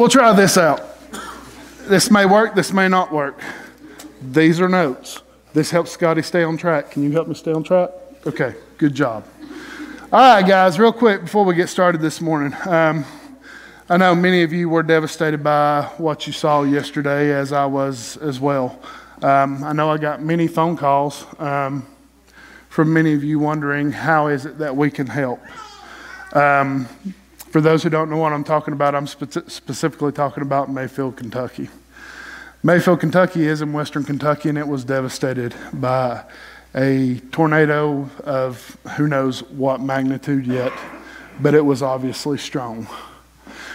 We'll 0.00 0.08
try 0.08 0.32
this 0.32 0.56
out. 0.56 0.82
This 1.86 2.10
may 2.10 2.24
work, 2.24 2.54
this 2.54 2.72
may 2.72 2.88
not 2.88 3.12
work. 3.12 3.38
These 4.22 4.58
are 4.58 4.66
notes. 4.66 5.20
This 5.52 5.70
helps 5.70 5.90
Scotty 5.90 6.22
stay 6.22 6.42
on 6.42 6.56
track. 6.56 6.90
Can 6.90 7.02
you 7.02 7.12
help 7.12 7.28
me 7.28 7.34
stay 7.34 7.52
on 7.52 7.62
track? 7.62 7.90
Okay, 8.26 8.54
good 8.78 8.94
job. 8.94 9.26
All 10.10 10.36
right, 10.36 10.40
guys, 10.40 10.78
real 10.78 10.94
quick 10.94 11.20
before 11.20 11.44
we 11.44 11.54
get 11.54 11.68
started 11.68 12.00
this 12.00 12.22
morning. 12.22 12.56
Um, 12.66 13.04
I 13.90 13.98
know 13.98 14.14
many 14.14 14.42
of 14.42 14.54
you 14.54 14.70
were 14.70 14.82
devastated 14.82 15.44
by 15.44 15.82
what 15.98 16.26
you 16.26 16.32
saw 16.32 16.62
yesterday, 16.62 17.34
as 17.34 17.52
I 17.52 17.66
was 17.66 18.16
as 18.16 18.40
well. 18.40 18.80
Um, 19.20 19.62
I 19.62 19.74
know 19.74 19.90
I 19.90 19.98
got 19.98 20.22
many 20.22 20.48
phone 20.48 20.78
calls 20.78 21.26
um, 21.38 21.86
from 22.70 22.90
many 22.90 23.12
of 23.12 23.22
you 23.22 23.38
wondering 23.38 23.92
how 23.92 24.28
is 24.28 24.46
it 24.46 24.56
that 24.60 24.74
we 24.74 24.90
can 24.90 25.08
help. 25.08 25.40
Um, 26.32 26.88
for 27.50 27.60
those 27.60 27.82
who 27.82 27.90
don't 27.90 28.08
know 28.08 28.16
what 28.16 28.32
I'm 28.32 28.44
talking 28.44 28.72
about, 28.72 28.94
I'm 28.94 29.08
spe- 29.08 29.48
specifically 29.48 30.12
talking 30.12 30.42
about 30.42 30.70
Mayfield, 30.70 31.16
Kentucky. 31.16 31.68
Mayfield, 32.62 33.00
Kentucky 33.00 33.46
is 33.46 33.60
in 33.60 33.72
western 33.72 34.04
Kentucky, 34.04 34.48
and 34.48 34.56
it 34.56 34.68
was 34.68 34.84
devastated 34.84 35.54
by 35.72 36.24
a 36.76 37.18
tornado 37.32 38.08
of 38.22 38.76
who 38.96 39.08
knows 39.08 39.42
what 39.42 39.80
magnitude 39.80 40.46
yet, 40.46 40.72
but 41.40 41.54
it 41.54 41.64
was 41.64 41.82
obviously 41.82 42.38
strong. 42.38 42.86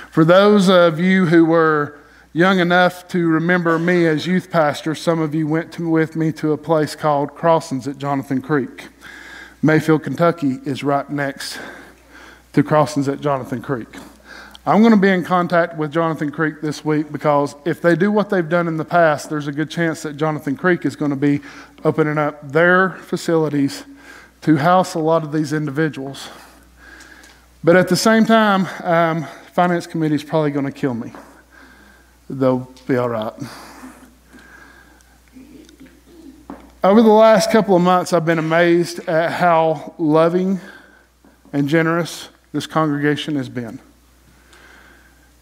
For 0.10 0.24
those 0.24 0.70
of 0.70 0.98
you 0.98 1.26
who 1.26 1.44
were 1.44 2.00
young 2.32 2.60
enough 2.60 3.08
to 3.10 3.28
remember 3.28 3.78
me 3.78 4.06
as 4.08 4.26
youth 4.26 4.50
pastor, 4.50 4.96
some 4.96 5.20
of 5.20 5.36
you 5.36 5.48
went 5.48 5.74
to, 5.74 5.90
with 5.90 6.16
me 6.16 6.32
to 6.34 6.54
a 6.54 6.58
place 6.58 6.96
called 6.96 7.36
Crossings 7.36 7.88
at 7.90 7.98
Jonathan 7.98 8.42
Creek. 8.42 8.88
Mayfield, 9.62 10.04
Kentucky 10.04 10.60
is 10.64 10.82
right 10.84 11.10
next 11.10 11.60
to 12.56 12.64
Crossings 12.64 13.10
at 13.10 13.20
Jonathan 13.20 13.62
Creek. 13.62 13.90
I'm 14.66 14.80
going 14.80 14.94
to 14.94 15.00
be 15.00 15.10
in 15.10 15.26
contact 15.26 15.76
with 15.76 15.92
Jonathan 15.92 16.32
Creek 16.32 16.62
this 16.62 16.86
week 16.86 17.12
because 17.12 17.54
if 17.66 17.82
they 17.82 17.98
do 17.98 18.10
what 18.14 18.30
they've 18.30 18.48
done 18.48 18.70
in 18.70 18.78
the 18.78 18.86
past, 18.86 19.30
there's 19.30 19.48
a 19.48 19.52
good 19.52 19.70
chance 19.70 20.04
that 20.04 20.16
Jonathan 20.16 20.56
Creek 20.56 20.86
is 20.86 20.96
going 20.96 21.12
to 21.12 21.18
be 21.18 21.42
opening 21.84 22.18
up 22.18 22.50
their 22.50 22.92
facilities 22.92 23.84
to 24.44 24.56
house 24.56 24.96
a 24.96 25.00
lot 25.00 25.22
of 25.22 25.34
these 25.34 25.52
individuals. 25.52 26.30
But 27.62 27.76
at 27.76 27.90
the 27.90 27.98
same 27.98 28.24
time, 28.24 28.68
um, 28.86 29.28
Finance 29.52 29.86
Committee 29.86 30.16
is 30.16 30.24
probably 30.24 30.52
going 30.52 30.66
to 30.66 30.72
kill 30.72 30.94
me. 30.94 31.12
They'll 32.30 32.72
be 32.88 32.96
all 32.96 33.10
right. 33.10 33.34
Over 36.82 37.02
the 37.02 37.10
last 37.10 37.52
couple 37.52 37.76
of 37.76 37.82
months, 37.82 38.14
I've 38.14 38.26
been 38.26 38.40
amazed 38.40 39.00
at 39.10 39.34
how 39.34 39.94
loving 39.98 40.62
and 41.52 41.68
generous 41.68 42.30
this 42.56 42.68
congregation 42.68 43.36
has 43.36 43.50
been. 43.50 43.80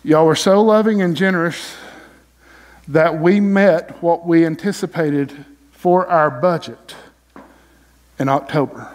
Y'all 0.04 0.26
were 0.26 0.36
so 0.36 0.62
loving 0.62 1.02
and 1.02 1.16
generous 1.16 1.78
that 2.88 3.20
we 3.20 3.40
met 3.40 4.02
what 4.04 4.26
we 4.26 4.46
anticipated 4.46 5.46
for 5.72 6.06
our 6.08 6.30
budget 6.30 6.96
in 8.20 8.28
October. 8.28 8.92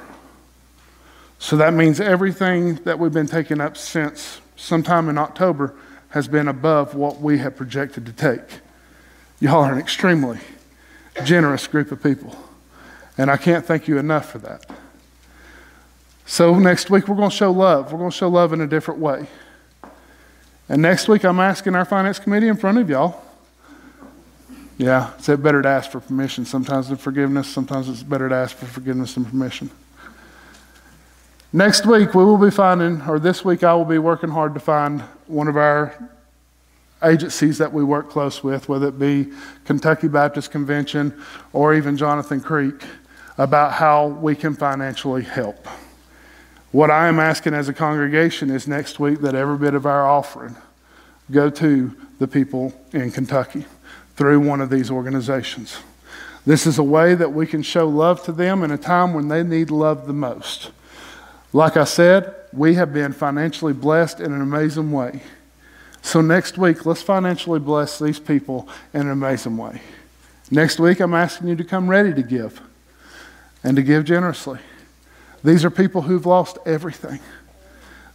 So 1.39 1.57
that 1.57 1.73
means 1.73 2.01
everything 2.01 2.75
that 2.85 2.99
we've 2.99 3.13
been 3.13 3.27
taking 3.27 3.61
up 3.61 3.77
since 3.77 4.41
sometime 4.57 5.09
in 5.09 5.17
October 5.17 5.75
has 6.11 6.27
been 6.29 6.49
above 6.49 6.95
what 6.95 7.21
we 7.21 7.39
have 7.39 7.57
projected 7.57 8.05
to 8.07 8.13
take. 8.13 8.61
Y'all 9.41 9.65
are 9.65 9.73
an 9.73 9.79
extremely 9.79 10.41
generous 11.25 11.67
group 11.67 11.93
of 11.93 12.03
people, 12.03 12.37
and 13.17 13.31
I 13.31 13.37
can't 13.37 13.65
thank 13.65 13.87
you 13.87 13.99
enough 13.99 14.31
for 14.31 14.39
that. 14.39 14.67
So, 16.31 16.59
next 16.59 16.91
week 16.91 17.09
we're 17.09 17.17
going 17.17 17.31
to 17.31 17.35
show 17.35 17.51
love. 17.51 17.91
We're 17.91 17.99
going 17.99 18.11
to 18.11 18.17
show 18.17 18.29
love 18.29 18.53
in 18.53 18.61
a 18.61 18.67
different 18.67 19.01
way. 19.01 19.27
And 20.69 20.83
next 20.83 21.09
week, 21.09 21.25
I'm 21.25 21.41
asking 21.41 21.75
our 21.75 21.87
finance 21.87 22.19
committee 22.19 22.49
in 22.49 22.57
front 22.59 22.77
of 22.77 22.91
y'all. 22.91 23.23
Yeah, 24.77 25.15
it's 25.17 25.27
better 25.27 25.63
to 25.63 25.69
ask 25.69 25.91
for 25.91 26.01
permission 26.01 26.45
sometimes 26.45 26.89
than 26.89 26.99
forgiveness. 26.99 27.49
Sometimes 27.49 27.89
it's 27.89 28.03
better 28.03 28.29
to 28.29 28.35
ask 28.35 28.55
for 28.55 28.67
forgiveness 28.67 29.15
than 29.15 29.25
permission. 29.25 29.71
Next 31.51 31.87
week, 31.87 32.15
we 32.15 32.23
will 32.23 32.37
be 32.37 32.51
finding, 32.51 33.01
or 33.09 33.19
this 33.19 33.43
week, 33.43 33.65
I 33.65 33.73
will 33.73 33.87
be 33.87 33.99
working 33.99 34.29
hard 34.29 34.53
to 34.53 34.61
find 34.61 35.01
one 35.29 35.49
of 35.49 35.57
our 35.57 36.11
agencies 37.03 37.57
that 37.57 37.73
we 37.73 37.83
work 37.83 38.11
close 38.11 38.45
with, 38.45 38.69
whether 38.69 38.89
it 38.89 38.99
be 38.99 39.33
Kentucky 39.65 40.09
Baptist 40.09 40.51
Convention 40.51 41.19
or 41.55 41.73
even 41.73 41.97
Jonathan 41.97 42.43
Creek, 42.43 42.83
about 43.39 43.73
how 43.73 44.09
we 44.09 44.37
can 44.37 44.55
financially 44.55 45.23
help. 45.23 45.67
What 46.71 46.91
I 46.91 47.09
am 47.09 47.19
asking 47.19 47.55
as 47.55 47.69
a 47.71 47.73
congregation 47.73 48.51
is 48.51 48.69
next 48.69 49.01
week 49.01 49.21
that 49.21 49.35
every 49.35 49.57
bit 49.57 49.73
of 49.73 49.87
our 49.87 50.07
offering 50.07 50.55
go 51.31 51.49
to 51.49 51.97
the 52.19 52.29
people 52.29 52.75
in 52.93 53.11
Kentucky 53.11 53.65
through 54.17 54.41
one 54.41 54.61
of 54.61 54.69
these 54.69 54.91
organizations. 54.91 55.79
This 56.45 56.67
is 56.67 56.79
a 56.79 56.83
way 56.83 57.15
that 57.15 57.33
we 57.33 57.47
can 57.47 57.63
show 57.63 57.89
love 57.89 58.23
to 58.25 58.33
them 58.33 58.63
in 58.63 58.71
a 58.71 58.79
time 58.79 59.15
when 59.15 59.29
they 59.29 59.43
need 59.43 59.71
love 59.71 60.07
the 60.07 60.13
most. 60.13 60.71
Like 61.55 61.79
I 61.79 61.85
said, 61.85 62.35
we 62.53 62.75
have 62.75 62.93
been 62.93 63.13
financially 63.13 63.73
blessed 63.73 64.21
in 64.21 64.33
an 64.33 64.43
amazing 64.43 64.93
way. 64.93 65.23
So 66.03 66.21
next 66.21 66.59
week, 66.59 66.85
let's 66.85 67.03
financially 67.03 67.61
bless 67.61 67.99
these 67.99 68.21
people 68.21 68.69
in 68.93 69.03
an 69.03 69.11
amazing 69.11 69.57
way. 69.57 69.81
Next 70.51 70.79
week, 70.79 71.01
I'm 71.01 71.15
asking 71.15 71.49
you 71.49 71.57
to 71.57 71.65
come 71.65 71.89
ready 71.89 72.13
to 72.13 72.23
give 72.23 72.61
and 73.65 73.77
to 73.77 73.83
give 73.83 74.05
generously. 74.05 74.59
These 75.49 75.65
are 75.65 75.71
people 75.71 76.03
who've 76.03 76.27
lost 76.27 76.59
everything. 76.67 77.21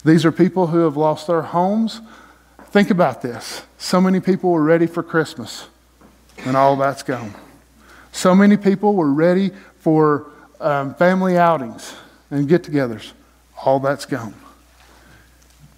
These 0.05 0.23
are 0.23 0.31
people 0.31 0.67
who 0.67 0.81
have 0.81 0.95
lost 0.95 1.25
their 1.25 1.41
homes. 1.41 1.99
Think 2.65 2.91
about 2.91 3.23
this. 3.23 3.63
So 3.79 3.99
many 3.99 4.19
people 4.19 4.51
were 4.51 4.61
ready 4.61 4.85
for 4.85 5.01
Christmas, 5.01 5.67
and 6.45 6.55
all 6.55 6.75
that's 6.75 7.01
gone. 7.01 7.33
So 8.11 8.35
many 8.35 8.55
people 8.55 8.93
were 8.93 9.11
ready 9.11 9.49
for 9.79 10.27
um, 10.61 10.93
family 10.93 11.35
outings 11.35 11.95
and 12.29 12.47
get 12.47 12.65
togethers. 12.65 13.13
All 13.65 13.79
that's 13.79 14.05
gone. 14.05 14.35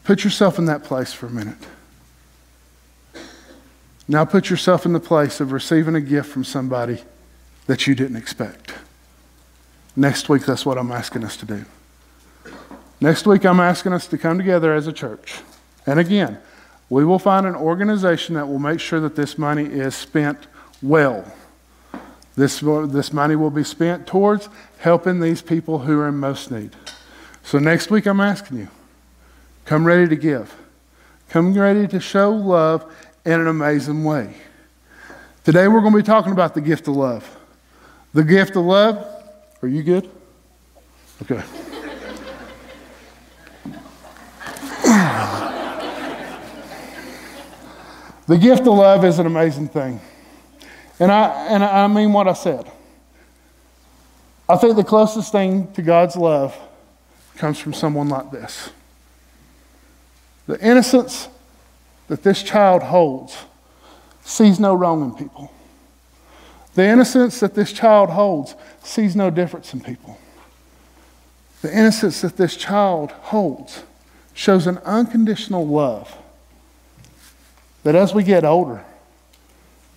Put 0.04 0.26
yourself 0.26 0.60
in 0.60 0.66
that 0.66 0.84
place 0.84 1.14
for 1.14 1.28
a 1.28 1.32
minute. 1.32 1.68
Now 4.10 4.26
put 4.26 4.50
yourself 4.50 4.86
in 4.86 4.92
the 4.92 5.00
place 5.00 5.40
of 5.40 5.54
receiving 5.54 5.96
a 5.96 6.02
gift 6.02 6.30
from 6.30 6.44
somebody 6.44 7.02
that 7.68 7.88
you 7.88 7.96
didn't 7.96 8.18
expect. 8.18 8.74
Next 9.96 10.28
week, 10.28 10.46
that's 10.46 10.66
what 10.66 10.78
I'm 10.78 10.92
asking 10.92 11.24
us 11.24 11.38
to 11.38 11.46
do. 11.46 11.66
Next 13.00 13.26
week, 13.26 13.46
I'm 13.46 13.60
asking 13.60 13.94
us 13.94 14.08
to 14.08 14.18
come 14.18 14.38
together 14.38 14.74
as 14.74 14.88
a 14.88 14.94
church. 14.94 15.40
And 15.86 16.00
again, 16.00 16.38
we 16.90 17.06
will 17.06 17.20
find 17.20 17.46
an 17.46 17.56
organization 17.56 18.36
that 18.36 18.48
will 18.48 18.60
make 18.60 18.80
sure 18.80 19.00
that 19.00 19.16
this 19.16 19.38
money 19.38 19.66
is 19.66 19.96
spent 19.96 20.48
well. 20.82 21.26
This, 22.36 22.60
this 22.60 23.14
money 23.14 23.36
will 23.36 23.50
be 23.50 23.64
spent 23.64 24.06
towards 24.06 24.50
helping 24.80 25.20
these 25.20 25.42
people 25.42 25.80
who 25.80 26.00
are 26.00 26.10
in 26.10 26.18
most 26.18 26.52
need. 26.52 26.72
So 27.44 27.60
next 27.60 27.90
week, 27.90 28.06
I'm 28.06 28.20
asking 28.20 28.58
you 28.58 28.68
come 29.66 29.86
ready 29.86 30.08
to 30.08 30.16
give, 30.16 30.54
come 31.30 31.54
ready 31.58 31.88
to 31.88 32.00
show 32.00 32.32
love 32.32 32.92
in 33.26 33.40
an 33.40 33.48
amazing 33.48 34.04
way. 34.04 34.36
Today, 35.44 35.68
we're 35.68 35.82
going 35.82 35.94
to 35.94 35.98
be 36.00 36.04
talking 36.04 36.34
about 36.34 36.54
the 36.54 36.62
gift 36.62 36.88
of 36.88 36.96
love. 36.96 37.38
The 38.14 38.24
gift 38.24 38.56
of 38.56 38.66
love 38.66 39.15
are 39.66 39.70
you 39.70 39.82
good? 39.82 40.12
Okay. 41.24 41.42
the 48.28 48.38
gift 48.38 48.62
of 48.62 48.68
love 48.68 49.04
is 49.04 49.18
an 49.18 49.26
amazing 49.26 49.68
thing. 49.68 50.00
And 51.00 51.12
I, 51.12 51.48
and 51.48 51.64
I 51.64 51.88
mean 51.88 52.14
what 52.14 52.28
I 52.28 52.34
said. 52.34 52.72
I 54.48 54.56
think 54.58 54.76
the 54.76 54.84
closest 54.84 55.32
thing 55.32 55.74
to 55.74 55.82
God's 55.82 56.16
love 56.16 56.56
comes 57.36 57.58
from 57.58 57.74
someone 57.74 58.08
like 58.08 58.30
this. 58.30 58.70
The 60.46 60.64
innocence 60.64 61.28
that 62.08 62.22
this 62.22 62.44
child 62.44 62.84
holds 62.84 63.36
sees 64.24 64.60
no 64.60 64.76
wrong 64.76 65.02
in 65.02 65.16
people. 65.16 65.52
The 66.76 66.86
innocence 66.86 67.40
that 67.40 67.56
this 67.56 67.74
child 67.74 68.12
holds 68.12 68.54
sees 68.84 69.16
no 69.16 69.30
difference 69.30 69.74
in 69.74 69.80
people. 69.80 70.20
The 71.62 71.76
innocence 71.76 72.22
that 72.22 72.38
this 72.38 72.56
child 72.56 73.12
holds 73.12 73.84
shows 74.34 74.68
an 74.68 74.78
unconditional 74.80 75.66
love 75.66 76.16
that 77.84 77.96
as 77.96 78.14
we 78.14 78.24
get 78.24 78.44
older, 78.44 78.84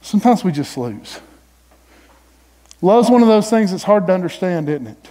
sometimes 0.02 0.44
we 0.44 0.52
just 0.52 0.78
lose. 0.78 1.18
Love's 2.80 3.10
one 3.10 3.22
of 3.22 3.28
those 3.28 3.50
things 3.50 3.72
that's 3.72 3.82
hard 3.82 4.06
to 4.06 4.14
understand, 4.14 4.68
isn't 4.68 4.86
it? 4.86 5.08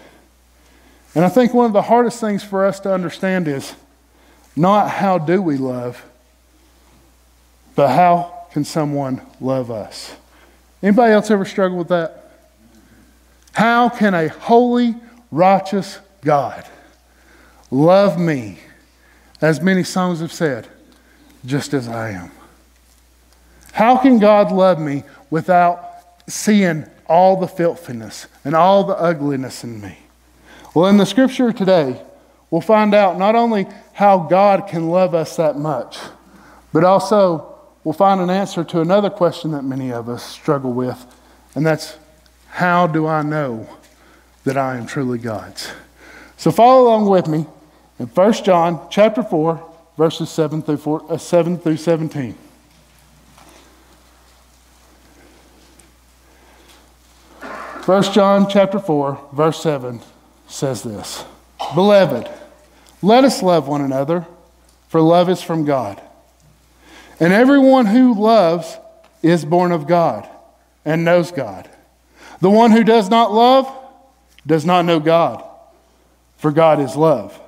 And 1.16 1.26
I 1.26 1.30
think 1.30 1.54
one 1.54 1.66
of 1.66 1.74
the 1.74 1.82
hardest 1.82 2.22
things 2.22 2.44
for 2.44 2.66
us 2.66 2.80
to 2.82 2.94
understand 2.94 3.48
is 3.48 3.74
not 4.56 4.90
how 4.90 5.18
do 5.18 5.42
we 5.42 5.58
love, 5.58 6.04
but 7.76 7.90
how 7.90 8.48
can 8.52 8.64
someone 8.64 9.22
love 9.42 9.70
us? 9.70 10.16
Anybody 10.82 11.14
else 11.14 11.32
ever 11.32 11.46
struggle 11.46 11.78
with 11.78 11.88
that? 11.90 12.32
How 13.54 13.90
can 13.90 14.14
a 14.14 14.28
holy, 14.28 14.96
righteous 15.32 16.00
God 16.22 16.66
love 17.72 18.20
me, 18.20 18.60
as 19.42 19.62
many 19.62 19.84
songs 19.84 20.20
have 20.20 20.32
said, 20.32 20.68
just 21.46 21.74
as 21.74 21.88
I 21.88 22.12
am? 22.12 22.32
How 23.74 23.98
can 23.98 24.20
God 24.20 24.52
love 24.52 24.80
me 24.80 25.04
without 25.30 25.84
seeing 26.28 26.86
all 27.08 27.40
the 27.40 27.48
filthiness 27.48 28.28
and 28.44 28.56
all 28.56 28.84
the 28.84 28.98
ugliness 28.98 29.64
in 29.64 29.82
me? 29.82 29.98
Well, 30.74 30.88
in 30.88 30.98
the 30.98 31.06
scripture 31.06 31.52
today, 31.52 32.00
we'll 32.52 32.62
find 32.62 32.94
out 32.94 33.18
not 33.18 33.36
only 33.36 33.68
how 33.94 34.20
God 34.20 34.68
can 34.68 34.90
love 34.90 35.16
us 35.16 35.36
that 35.38 35.58
much, 35.58 35.98
but 36.72 36.84
also 36.84 37.57
we'll 37.88 37.94
find 37.94 38.20
an 38.20 38.30
answer 38.30 38.66
to 38.66 38.82
another 38.82 39.10
question 39.10 39.52
that 39.52 39.62
many 39.62 39.94
of 39.94 40.10
us 40.10 40.22
struggle 40.22 40.74
with, 40.74 41.06
and 41.56 41.66
that's 41.66 41.96
how 42.50 42.86
do 42.86 43.08
I 43.08 43.22
know 43.22 43.66
that 44.44 44.58
I 44.58 44.76
am 44.76 44.86
truly 44.86 45.18
God's? 45.18 45.72
So 46.36 46.52
follow 46.52 46.84
along 46.84 47.06
with 47.06 47.30
me 47.30 47.46
in 47.98 48.08
1 48.08 48.34
John 48.44 48.86
chapter 48.92 49.24
4, 49.24 49.74
verses 49.98 50.30
7 50.30 50.64
through, 50.64 50.76
4, 50.76 51.14
uh, 51.14 51.18
7 51.18 51.58
through 51.60 51.78
17. 51.78 52.36
First 57.84 58.14
John 58.14 58.50
chapter 58.50 58.80
4, 58.80 59.30
verse 59.32 59.64
7 59.64 60.02
says 60.50 60.84
this 60.84 61.24
Beloved, 61.74 62.30
let 63.02 63.24
us 63.24 63.42
love 63.42 63.70
one 63.70 63.80
another, 63.80 64.28
for 64.90 65.00
love 65.00 65.30
is 65.30 65.42
from 65.42 65.64
God. 65.64 66.02
And 67.20 67.34
everyone 67.34 67.86
who 67.86 68.14
loves 68.14 68.78
is 69.22 69.44
born 69.44 69.72
of 69.72 69.88
God 69.88 70.30
and 70.86 71.04
knows 71.04 71.32
God. 71.32 71.70
The 72.40 72.50
one 72.50 72.72
who 72.72 72.84
does 72.84 73.10
not 73.10 73.34
love 73.34 73.72
does 74.46 74.66
not 74.66 74.86
know 74.86 75.00
God, 75.00 75.44
for 76.38 76.52
God 76.52 76.80
is 76.80 76.96
love. 76.96 77.40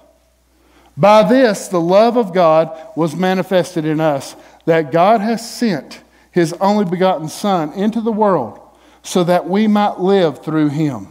By 0.97 1.23
this, 1.23 1.69
the 1.69 1.79
love 1.79 2.17
of 2.17 2.33
God 2.33 2.77
was 2.95 3.15
manifested 3.15 3.85
in 3.85 4.01
us, 4.01 4.35
that 4.65 4.91
God 4.91 5.21
has 5.21 5.49
sent 5.49 6.01
his 6.31 6.53
only 6.53 6.85
begotten 6.85 7.29
Son 7.29 7.71
into 7.73 8.01
the 8.01 8.11
world 8.11 8.59
so 9.01 9.23
that 9.23 9.47
we 9.47 9.67
might 9.67 9.99
live 9.99 10.43
through 10.43 10.69
him. 10.69 11.07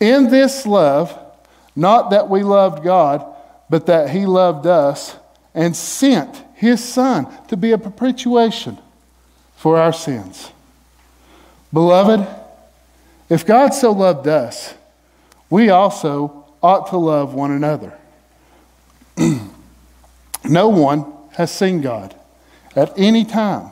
In 0.00 0.28
this 0.28 0.66
love, 0.66 1.18
not 1.74 2.10
that 2.10 2.28
we 2.28 2.42
loved 2.42 2.84
God, 2.84 3.24
but 3.70 3.86
that 3.86 4.10
he 4.10 4.26
loved 4.26 4.66
us 4.66 5.16
and 5.54 5.74
sent 5.74 6.44
his 6.58 6.82
Son 6.84 7.28
to 7.46 7.56
be 7.56 7.70
a 7.70 7.78
propitiation 7.78 8.78
for 9.54 9.78
our 9.78 9.92
sins. 9.92 10.50
Beloved, 11.72 12.26
if 13.28 13.46
God 13.46 13.68
so 13.68 13.92
loved 13.92 14.26
us, 14.26 14.74
we 15.48 15.70
also 15.70 16.46
ought 16.60 16.88
to 16.88 16.96
love 16.96 17.32
one 17.32 17.52
another. 17.52 17.96
no 20.44 20.68
one 20.68 21.06
has 21.34 21.52
seen 21.52 21.80
God 21.80 22.16
at 22.74 22.92
any 22.98 23.24
time. 23.24 23.70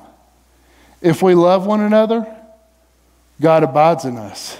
If 1.00 1.22
we 1.22 1.34
love 1.34 1.66
one 1.66 1.80
another, 1.80 2.24
God 3.40 3.64
abides 3.64 4.04
in 4.04 4.16
us, 4.16 4.58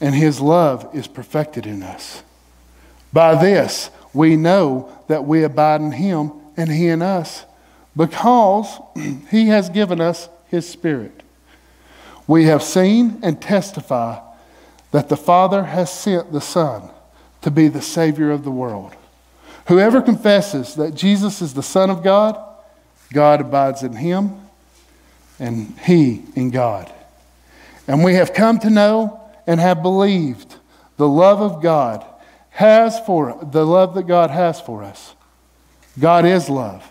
and 0.00 0.14
his 0.14 0.40
love 0.40 0.88
is 0.94 1.06
perfected 1.06 1.66
in 1.66 1.82
us. 1.82 2.22
By 3.12 3.34
this, 3.34 3.90
we 4.14 4.34
know 4.34 4.90
that 5.08 5.26
we 5.26 5.44
abide 5.44 5.82
in 5.82 5.92
him 5.92 6.32
and 6.56 6.70
he 6.70 6.88
in 6.88 7.02
us, 7.02 7.44
because 7.96 8.78
he 9.30 9.48
has 9.48 9.68
given 9.68 10.00
us 10.00 10.28
his 10.48 10.68
Spirit. 10.68 11.22
We 12.26 12.44
have 12.44 12.62
seen 12.62 13.20
and 13.22 13.40
testify 13.40 14.20
that 14.92 15.08
the 15.08 15.16
Father 15.16 15.64
has 15.64 15.92
sent 15.92 16.32
the 16.32 16.40
Son 16.40 16.88
to 17.42 17.50
be 17.50 17.68
the 17.68 17.82
Savior 17.82 18.30
of 18.30 18.44
the 18.44 18.50
world. 18.50 18.94
Whoever 19.66 20.00
confesses 20.00 20.74
that 20.76 20.94
Jesus 20.94 21.42
is 21.42 21.54
the 21.54 21.62
Son 21.62 21.90
of 21.90 22.02
God, 22.02 22.38
God 23.12 23.40
abides 23.40 23.82
in 23.82 23.94
him, 23.94 24.40
and 25.38 25.78
he 25.80 26.22
in 26.34 26.50
God. 26.50 26.92
And 27.86 28.04
we 28.04 28.14
have 28.14 28.32
come 28.32 28.58
to 28.60 28.70
know 28.70 29.20
and 29.46 29.60
have 29.60 29.82
believed 29.82 30.56
the 30.96 31.08
love 31.08 31.40
of 31.40 31.62
God 31.62 32.04
has 32.50 33.00
for 33.00 33.38
the 33.42 33.66
love 33.66 33.94
that 33.94 34.06
God 34.06 34.30
has 34.30 34.60
for 34.60 34.82
us. 34.82 35.13
God 35.98 36.24
is 36.24 36.48
love. 36.48 36.88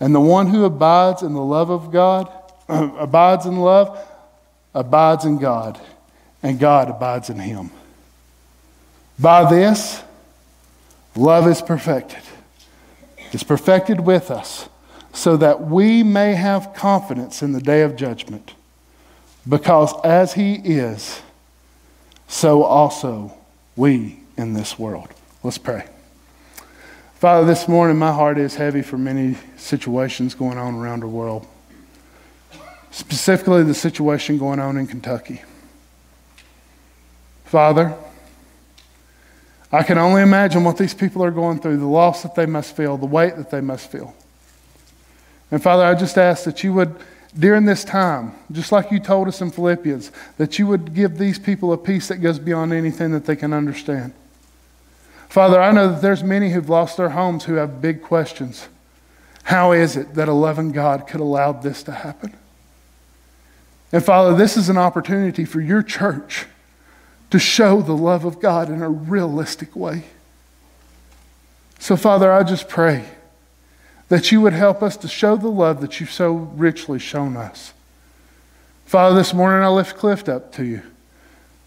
And 0.00 0.14
the 0.14 0.20
one 0.20 0.48
who 0.48 0.64
abides 0.64 1.22
in 1.22 1.34
the 1.34 1.42
love 1.42 1.70
of 1.70 1.92
God, 1.92 2.30
abides 2.68 3.46
in 3.46 3.56
love, 3.56 3.98
abides 4.74 5.24
in 5.24 5.38
God, 5.38 5.80
and 6.42 6.58
God 6.58 6.90
abides 6.90 7.30
in 7.30 7.38
him. 7.38 7.70
By 9.18 9.48
this, 9.48 10.02
love 11.14 11.46
is 11.46 11.62
perfected. 11.62 12.22
It's 13.32 13.44
perfected 13.44 14.00
with 14.00 14.30
us 14.30 14.68
so 15.12 15.36
that 15.36 15.60
we 15.60 16.02
may 16.02 16.34
have 16.34 16.74
confidence 16.74 17.42
in 17.42 17.52
the 17.52 17.60
day 17.60 17.82
of 17.82 17.96
judgment. 17.96 18.54
Because 19.48 19.92
as 20.02 20.34
he 20.34 20.54
is, 20.54 21.20
so 22.26 22.64
also 22.64 23.32
we 23.76 24.20
in 24.36 24.54
this 24.54 24.78
world. 24.78 25.08
Let's 25.42 25.58
pray. 25.58 25.86
Father, 27.24 27.46
this 27.46 27.66
morning 27.68 27.96
my 27.96 28.12
heart 28.12 28.36
is 28.36 28.54
heavy 28.54 28.82
for 28.82 28.98
many 28.98 29.38
situations 29.56 30.34
going 30.34 30.58
on 30.58 30.74
around 30.74 31.00
the 31.00 31.06
world, 31.06 31.46
specifically 32.90 33.62
the 33.62 33.72
situation 33.72 34.36
going 34.36 34.60
on 34.60 34.76
in 34.76 34.86
Kentucky. 34.86 35.40
Father, 37.46 37.94
I 39.72 39.82
can 39.84 39.96
only 39.96 40.20
imagine 40.20 40.64
what 40.64 40.76
these 40.76 40.92
people 40.92 41.24
are 41.24 41.30
going 41.30 41.60
through, 41.60 41.78
the 41.78 41.86
loss 41.86 42.22
that 42.24 42.34
they 42.34 42.44
must 42.44 42.76
feel, 42.76 42.98
the 42.98 43.06
weight 43.06 43.36
that 43.36 43.48
they 43.48 43.62
must 43.62 43.90
feel. 43.90 44.14
And 45.50 45.62
Father, 45.62 45.82
I 45.82 45.94
just 45.94 46.18
ask 46.18 46.44
that 46.44 46.62
you 46.62 46.74
would 46.74 46.94
during 47.38 47.64
this 47.64 47.84
time, 47.84 48.34
just 48.52 48.70
like 48.70 48.90
you 48.90 49.00
told 49.00 49.28
us 49.28 49.40
in 49.40 49.50
Philippians, 49.50 50.12
that 50.36 50.58
you 50.58 50.66
would 50.66 50.92
give 50.92 51.16
these 51.16 51.38
people 51.38 51.72
a 51.72 51.78
peace 51.78 52.08
that 52.08 52.18
goes 52.18 52.38
beyond 52.38 52.74
anything 52.74 53.12
that 53.12 53.24
they 53.24 53.34
can 53.34 53.54
understand. 53.54 54.12
Father, 55.34 55.60
I 55.60 55.72
know 55.72 55.88
that 55.88 56.00
there's 56.00 56.22
many 56.22 56.50
who've 56.50 56.68
lost 56.68 56.96
their 56.96 57.08
homes 57.08 57.42
who 57.42 57.54
have 57.54 57.80
big 57.82 58.02
questions. 58.02 58.68
How 59.42 59.72
is 59.72 59.96
it 59.96 60.14
that 60.14 60.28
a 60.28 60.32
loving 60.32 60.70
God 60.70 61.08
could 61.08 61.18
allow 61.18 61.50
this 61.50 61.82
to 61.82 61.90
happen? 61.90 62.36
And 63.90 64.04
Father, 64.04 64.36
this 64.36 64.56
is 64.56 64.68
an 64.68 64.78
opportunity 64.78 65.44
for 65.44 65.60
your 65.60 65.82
church 65.82 66.46
to 67.30 67.40
show 67.40 67.82
the 67.82 67.96
love 67.96 68.24
of 68.24 68.38
God 68.38 68.70
in 68.70 68.80
a 68.80 68.88
realistic 68.88 69.74
way. 69.74 70.04
So, 71.80 71.96
Father, 71.96 72.30
I 72.30 72.44
just 72.44 72.68
pray 72.68 73.04
that 74.10 74.30
you 74.30 74.40
would 74.40 74.52
help 74.52 74.84
us 74.84 74.96
to 74.98 75.08
show 75.08 75.34
the 75.34 75.48
love 75.48 75.80
that 75.80 75.98
you've 75.98 76.12
so 76.12 76.32
richly 76.32 77.00
shown 77.00 77.36
us. 77.36 77.72
Father, 78.86 79.16
this 79.16 79.34
morning 79.34 79.64
I 79.64 79.68
lift 79.68 79.96
Clift 79.96 80.28
up 80.28 80.52
to 80.52 80.64
you, 80.64 80.82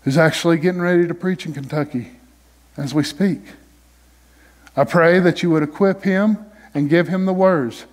who's 0.04 0.18
actually 0.18 0.58
getting 0.58 0.80
ready 0.80 1.06
to 1.06 1.14
preach 1.14 1.46
in 1.46 1.52
Kentucky 1.52 2.12
as 2.78 2.94
we 2.94 3.04
speak. 3.04 3.42
I 4.78 4.84
pray 4.84 5.20
that 5.20 5.42
you 5.42 5.50
would 5.50 5.64
equip 5.64 6.04
him 6.04 6.46
and 6.76 6.88
give 6.88 7.08
him 7.08 7.26
the 7.26 7.34
words 7.34 7.88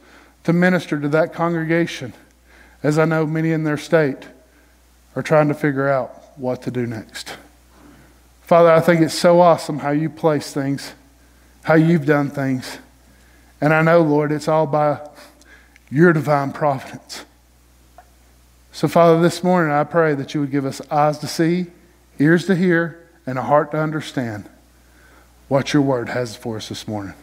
to 0.45 0.53
minister 0.53 1.01
to 1.01 1.09
that 1.09 1.33
congregation, 1.33 2.13
as 2.83 2.99
I 2.99 3.07
know 3.07 3.27
many 3.27 3.53
in 3.53 3.65
their 3.65 3.79
state 3.79 4.29
are 5.17 5.23
trying 5.23 5.49
to 5.49 5.55
figure 5.55 5.89
out 5.89 6.39
what 6.39 6.61
to 6.63 6.71
do 6.71 6.87
next. 6.87 7.39
Father, 8.43 8.71
I 8.71 8.81
think 8.81 9.01
it's 9.01 9.19
so 9.19 9.41
awesome 9.41 9.79
how 9.79 9.93
you 9.93 10.11
place 10.11 10.53
things, 10.53 10.93
how 11.63 11.75
you've 11.75 12.05
done 12.05 12.29
things. 12.29 12.79
And 13.63 13.73
I 13.73 13.81
know, 13.81 14.03
Lord, 14.03 14.31
it's 14.31 14.49
all 14.49 14.67
by 14.67 15.01
your 15.91 16.13
divine 16.13 16.53
providence. 16.53 17.25
So, 18.73 18.89
Father, 18.89 19.23
this 19.23 19.43
morning 19.43 19.73
I 19.73 19.85
pray 19.85 20.15
that 20.15 20.35
you 20.35 20.41
would 20.41 20.51
give 20.51 20.67
us 20.67 20.83
eyes 20.91 21.17
to 21.21 21.27
see, 21.27 21.69
ears 22.19 22.45
to 22.47 22.55
hear, 22.55 23.09
and 23.27 23.39
a 23.39 23.43
heart 23.43 23.71
to 23.71 23.79
understand 23.79 24.51
what 25.49 25.73
your 25.73 25.83
word 25.83 26.09
has 26.09 26.37
for 26.37 26.57
us 26.57 26.69
this 26.69 26.89
morning. 26.89 27.15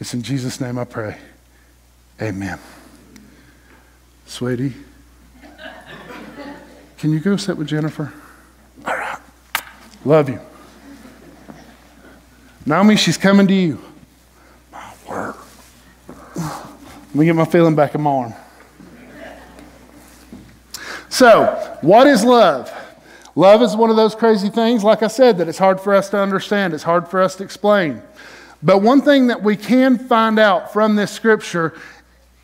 It's 0.00 0.14
in 0.14 0.22
Jesus' 0.22 0.60
name 0.60 0.78
I 0.78 0.84
pray. 0.84 1.16
Amen. 2.20 2.58
Sweetie, 4.26 4.74
can 6.98 7.12
you 7.12 7.20
go 7.20 7.36
sit 7.36 7.56
with 7.56 7.68
Jennifer? 7.68 8.12
All 8.86 8.96
right. 8.96 9.18
Love 10.04 10.28
you. 10.28 10.40
Naomi, 12.66 12.96
she's 12.96 13.18
coming 13.18 13.46
to 13.46 13.54
you. 13.54 13.80
My 14.72 14.92
word. 15.08 15.34
Let 16.36 17.14
me 17.14 17.26
get 17.26 17.36
my 17.36 17.44
feeling 17.44 17.74
back 17.74 17.94
in 17.94 18.00
my 18.00 18.10
arm. 18.10 18.34
So, 21.08 21.78
what 21.82 22.06
is 22.06 22.24
love? 22.24 22.72
Love 23.36 23.62
is 23.62 23.74
one 23.74 23.90
of 23.90 23.96
those 23.96 24.14
crazy 24.14 24.48
things, 24.48 24.84
like 24.84 25.02
I 25.02 25.08
said, 25.08 25.38
that 25.38 25.48
it's 25.48 25.58
hard 25.58 25.80
for 25.80 25.94
us 25.94 26.08
to 26.10 26.18
understand, 26.18 26.72
it's 26.72 26.84
hard 26.84 27.08
for 27.08 27.20
us 27.20 27.34
to 27.36 27.44
explain. 27.44 28.00
But 28.62 28.78
one 28.78 29.02
thing 29.02 29.26
that 29.26 29.42
we 29.42 29.56
can 29.56 29.98
find 29.98 30.38
out 30.38 30.72
from 30.72 30.94
this 30.96 31.10
scripture 31.10 31.74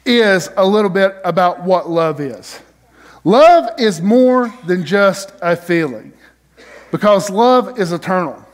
is 0.04 0.50
a 0.56 0.66
little 0.66 0.90
bit 0.90 1.14
about 1.24 1.62
what 1.62 1.88
love 1.88 2.20
is. 2.20 2.60
Love 3.22 3.70
is 3.78 4.00
more 4.00 4.52
than 4.66 4.84
just 4.84 5.32
a 5.42 5.54
feeling, 5.54 6.12
because 6.90 7.30
love 7.30 7.78
is 7.78 7.92
eternal. 7.92 8.44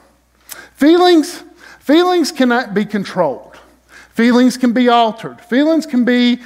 Feelings, 0.74 1.42
feelings 1.80 2.30
cannot 2.32 2.74
be 2.74 2.84
controlled. 2.84 3.56
Feelings 4.10 4.56
can 4.56 4.72
be 4.72 4.88
altered. 4.88 5.40
Feelings 5.40 5.86
can 5.86 6.04
be 6.04 6.40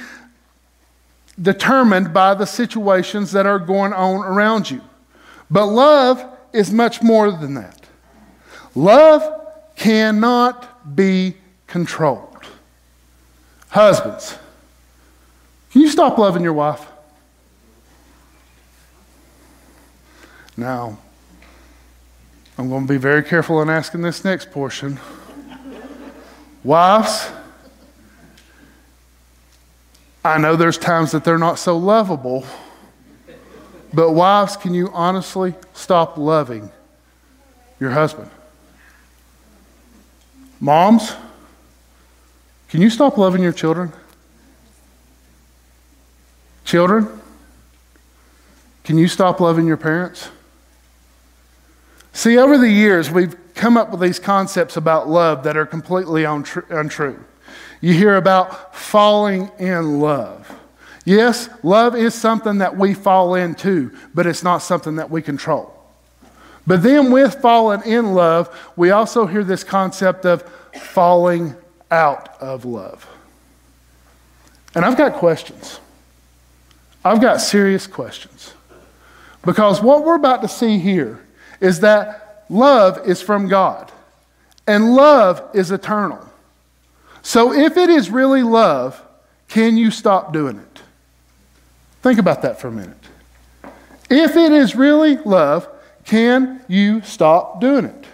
determined 1.41 2.13
by 2.13 2.33
the 2.33 2.45
situations 2.45 3.31
that 3.31 3.45
are 3.45 3.59
going 3.59 3.93
on 3.93 4.25
around 4.25 4.69
you. 4.69 4.81
But 5.51 5.65
love 5.65 6.25
is 6.53 6.71
much 6.71 7.03
more 7.03 7.29
than 7.29 7.55
that. 7.55 7.85
Love 8.73 9.41
cannot 9.75 10.95
be 10.95 11.35
controlled. 11.67 12.45
Husbands, 13.69 14.37
can 15.71 15.81
you 15.81 15.89
stop 15.89 16.17
loving 16.17 16.41
your 16.43 16.53
wife? 16.53 16.87
Now, 20.55 20.97
I'm 22.57 22.69
going 22.69 22.85
to 22.85 22.93
be 22.93 22.97
very 22.97 23.23
careful 23.23 23.61
in 23.61 23.69
asking 23.69 24.01
this 24.01 24.23
next 24.23 24.51
portion. 24.51 24.99
Wives, 26.63 27.29
I 30.23 30.37
know 30.37 30.55
there's 30.55 30.77
times 30.77 31.11
that 31.11 31.23
they're 31.23 31.39
not 31.39 31.57
so 31.57 31.77
lovable, 31.77 32.45
but 33.93 34.11
wives, 34.11 34.55
can 34.57 34.73
you 34.73 34.89
honestly 34.93 35.53
stop 35.73 36.17
loving 36.17 36.71
your 37.79 37.91
husband? 37.91 38.29
Moms, 40.59 41.13
can 42.69 42.81
you 42.81 42.89
stop 42.89 43.17
loving 43.17 43.43
your 43.43 43.51
children? 43.51 43.91
Children, 46.63 47.19
can 48.83 48.97
you 48.97 49.07
stop 49.07 49.39
loving 49.39 49.67
your 49.67 49.77
parents? 49.77 50.29
See, 52.13 52.37
over 52.37 52.57
the 52.57 52.69
years, 52.69 53.09
we've 53.09 53.35
come 53.55 53.75
up 53.77 53.91
with 53.91 53.99
these 53.99 54.19
concepts 54.19 54.77
about 54.77 55.09
love 55.09 55.43
that 55.43 55.57
are 55.57 55.65
completely 55.65 56.23
untrue. 56.23 57.25
You 57.81 57.93
hear 57.93 58.15
about 58.15 58.75
falling 58.75 59.51
in 59.59 59.99
love. 59.99 60.60
Yes, 61.05 61.49
love 61.63 61.95
is 61.95 62.13
something 62.13 62.59
that 62.59 62.77
we 62.77 62.93
fall 62.93 63.35
into, 63.35 63.91
but 64.13 64.27
it's 64.27 64.43
not 64.43 64.59
something 64.59 64.97
that 64.97 65.09
we 65.09 65.21
control. 65.21 65.73
But 66.67 66.83
then, 66.83 67.11
with 67.11 67.35
falling 67.35 67.81
in 67.83 68.13
love, 68.13 68.55
we 68.75 68.91
also 68.91 69.25
hear 69.25 69.43
this 69.43 69.63
concept 69.63 70.25
of 70.25 70.43
falling 70.93 71.55
out 71.89 72.39
of 72.39 72.65
love. 72.65 73.07
And 74.75 74.85
I've 74.85 74.95
got 74.97 75.13
questions. 75.13 75.79
I've 77.03 77.19
got 77.19 77.41
serious 77.41 77.87
questions. 77.87 78.53
Because 79.43 79.81
what 79.81 80.05
we're 80.05 80.15
about 80.15 80.43
to 80.43 80.47
see 80.47 80.77
here 80.77 81.19
is 81.59 81.79
that 81.79 82.45
love 82.47 83.07
is 83.07 83.21
from 83.21 83.47
God, 83.47 83.91
and 84.67 84.93
love 84.93 85.41
is 85.53 85.71
eternal. 85.71 86.23
So 87.23 87.51
if 87.53 87.75
it 87.75 87.89
is 87.89 88.11
really 88.11 88.43
love, 88.43 89.01
can 89.47 89.77
you 89.77 89.89
stop 89.89 90.31
doing 90.31 90.57
it? 90.57 90.80
Think 92.01 92.19
about 92.19 92.41
that 92.41 92.59
for 92.59 92.67
a 92.67 92.71
minute. 92.71 92.97
If 94.09 94.35
it 94.35 94.51
is 94.51 94.75
really 94.75 95.17
love, 95.17 95.67
can 96.03 96.63
you 96.67 97.01
stop 97.01 97.61
doing 97.61 97.85
it? 97.85 98.05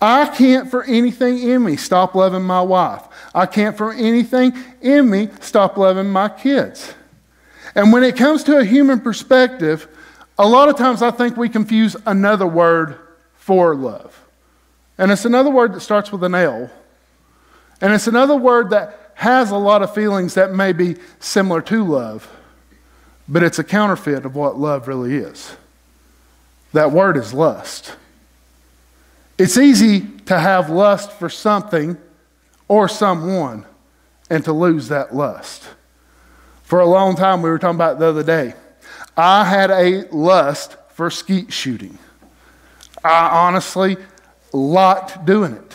I 0.00 0.26
can't 0.26 0.70
for 0.70 0.84
anything 0.84 1.38
in 1.38 1.64
me 1.64 1.76
stop 1.76 2.14
loving 2.14 2.42
my 2.42 2.62
wife. 2.62 3.02
I 3.34 3.46
can't 3.46 3.76
for 3.76 3.92
anything 3.92 4.52
in 4.80 5.10
me 5.10 5.28
stop 5.40 5.76
loving 5.76 6.10
my 6.10 6.28
kids. 6.28 6.94
And 7.74 7.92
when 7.92 8.02
it 8.02 8.16
comes 8.16 8.44
to 8.44 8.58
a 8.58 8.64
human 8.64 9.00
perspective, 9.00 9.88
a 10.38 10.46
lot 10.46 10.68
of 10.68 10.76
times 10.76 11.02
I 11.02 11.10
think 11.10 11.36
we 11.36 11.48
confuse 11.48 11.96
another 12.06 12.46
word 12.46 12.98
for 13.34 13.74
love. 13.74 14.24
And 14.98 15.10
it's 15.10 15.24
another 15.24 15.50
word 15.50 15.74
that 15.74 15.80
starts 15.80 16.12
with 16.12 16.22
an 16.24 16.34
L. 16.34 16.70
And 17.80 17.92
it's 17.92 18.06
another 18.06 18.36
word 18.36 18.70
that 18.70 19.12
has 19.14 19.50
a 19.50 19.56
lot 19.56 19.82
of 19.82 19.94
feelings 19.94 20.34
that 20.34 20.52
may 20.52 20.72
be 20.72 20.96
similar 21.18 21.60
to 21.62 21.84
love, 21.84 22.28
but 23.28 23.42
it's 23.42 23.58
a 23.58 23.64
counterfeit 23.64 24.24
of 24.24 24.34
what 24.34 24.58
love 24.58 24.88
really 24.88 25.16
is. 25.16 25.56
That 26.72 26.92
word 26.92 27.16
is 27.16 27.34
lust. 27.34 27.94
It's 29.36 29.56
easy 29.56 30.00
to 30.26 30.38
have 30.38 30.70
lust 30.70 31.12
for 31.12 31.28
something 31.28 31.96
or 32.66 32.88
someone 32.88 33.64
and 34.30 34.44
to 34.44 34.52
lose 34.52 34.88
that 34.88 35.14
lust. 35.14 35.64
For 36.62 36.80
a 36.80 36.86
long 36.86 37.16
time, 37.16 37.40
we 37.40 37.48
were 37.48 37.58
talking 37.58 37.76
about 37.76 37.98
the 37.98 38.06
other 38.06 38.22
day. 38.22 38.54
I 39.16 39.44
had 39.44 39.70
a 39.70 40.06
lust 40.10 40.76
for 40.90 41.10
skeet 41.10 41.52
shooting. 41.52 41.98
I 43.02 43.28
honestly 43.46 43.96
liked 44.52 45.24
doing 45.24 45.54
it. 45.54 45.74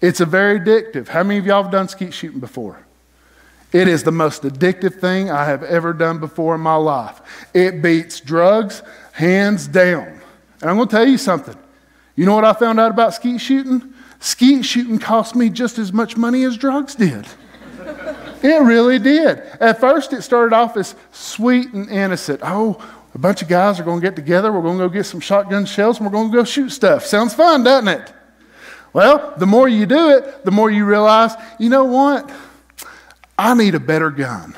It's 0.00 0.20
a 0.20 0.26
very 0.26 0.60
addictive. 0.60 1.08
How 1.08 1.22
many 1.22 1.38
of 1.38 1.46
y'all 1.46 1.62
have 1.62 1.72
done 1.72 1.88
skeet 1.88 2.12
shooting 2.12 2.40
before? 2.40 2.85
It 3.76 3.88
is 3.88 4.04
the 4.04 4.10
most 4.10 4.42
addictive 4.44 5.00
thing 5.00 5.30
I 5.30 5.44
have 5.44 5.62
ever 5.62 5.92
done 5.92 6.18
before 6.18 6.54
in 6.54 6.62
my 6.62 6.76
life. 6.76 7.20
It 7.52 7.82
beats 7.82 8.20
drugs 8.20 8.82
hands 9.12 9.68
down. 9.68 10.18
And 10.62 10.70
I'm 10.70 10.76
going 10.76 10.88
to 10.88 10.96
tell 10.96 11.06
you 11.06 11.18
something. 11.18 11.54
You 12.14 12.24
know 12.24 12.34
what 12.34 12.46
I 12.46 12.54
found 12.54 12.80
out 12.80 12.90
about 12.90 13.12
skeet 13.12 13.38
shooting? 13.38 13.92
Skeet 14.18 14.64
shooting 14.64 14.98
cost 14.98 15.36
me 15.36 15.50
just 15.50 15.78
as 15.78 15.92
much 15.92 16.16
money 16.16 16.44
as 16.44 16.56
drugs 16.56 16.94
did. 16.94 17.26
It 18.42 18.62
really 18.62 18.98
did. 18.98 19.40
At 19.60 19.78
first, 19.78 20.14
it 20.14 20.22
started 20.22 20.56
off 20.56 20.78
as 20.78 20.94
sweet 21.12 21.70
and 21.74 21.90
innocent. 21.90 22.40
Oh, 22.42 22.82
a 23.14 23.18
bunch 23.18 23.42
of 23.42 23.48
guys 23.48 23.78
are 23.78 23.84
going 23.84 24.00
to 24.00 24.06
get 24.06 24.16
together. 24.16 24.50
We're 24.52 24.62
going 24.62 24.78
to 24.78 24.84
go 24.84 24.88
get 24.88 25.04
some 25.04 25.20
shotgun 25.20 25.66
shells 25.66 25.98
and 25.98 26.06
we're 26.06 26.12
going 26.12 26.30
to 26.30 26.34
go 26.38 26.44
shoot 26.44 26.70
stuff. 26.70 27.04
Sounds 27.04 27.34
fun, 27.34 27.62
doesn't 27.62 27.88
it? 27.88 28.10
Well, 28.94 29.34
the 29.36 29.46
more 29.46 29.68
you 29.68 29.84
do 29.84 30.16
it, 30.16 30.46
the 30.46 30.50
more 30.50 30.70
you 30.70 30.86
realize, 30.86 31.34
you 31.58 31.68
know 31.68 31.84
what? 31.84 32.32
I 33.38 33.54
need 33.54 33.74
a 33.74 33.80
better 33.80 34.10
gun. 34.10 34.54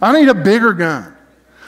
I 0.00 0.12
need 0.18 0.28
a 0.28 0.34
bigger 0.34 0.72
gun. 0.72 1.14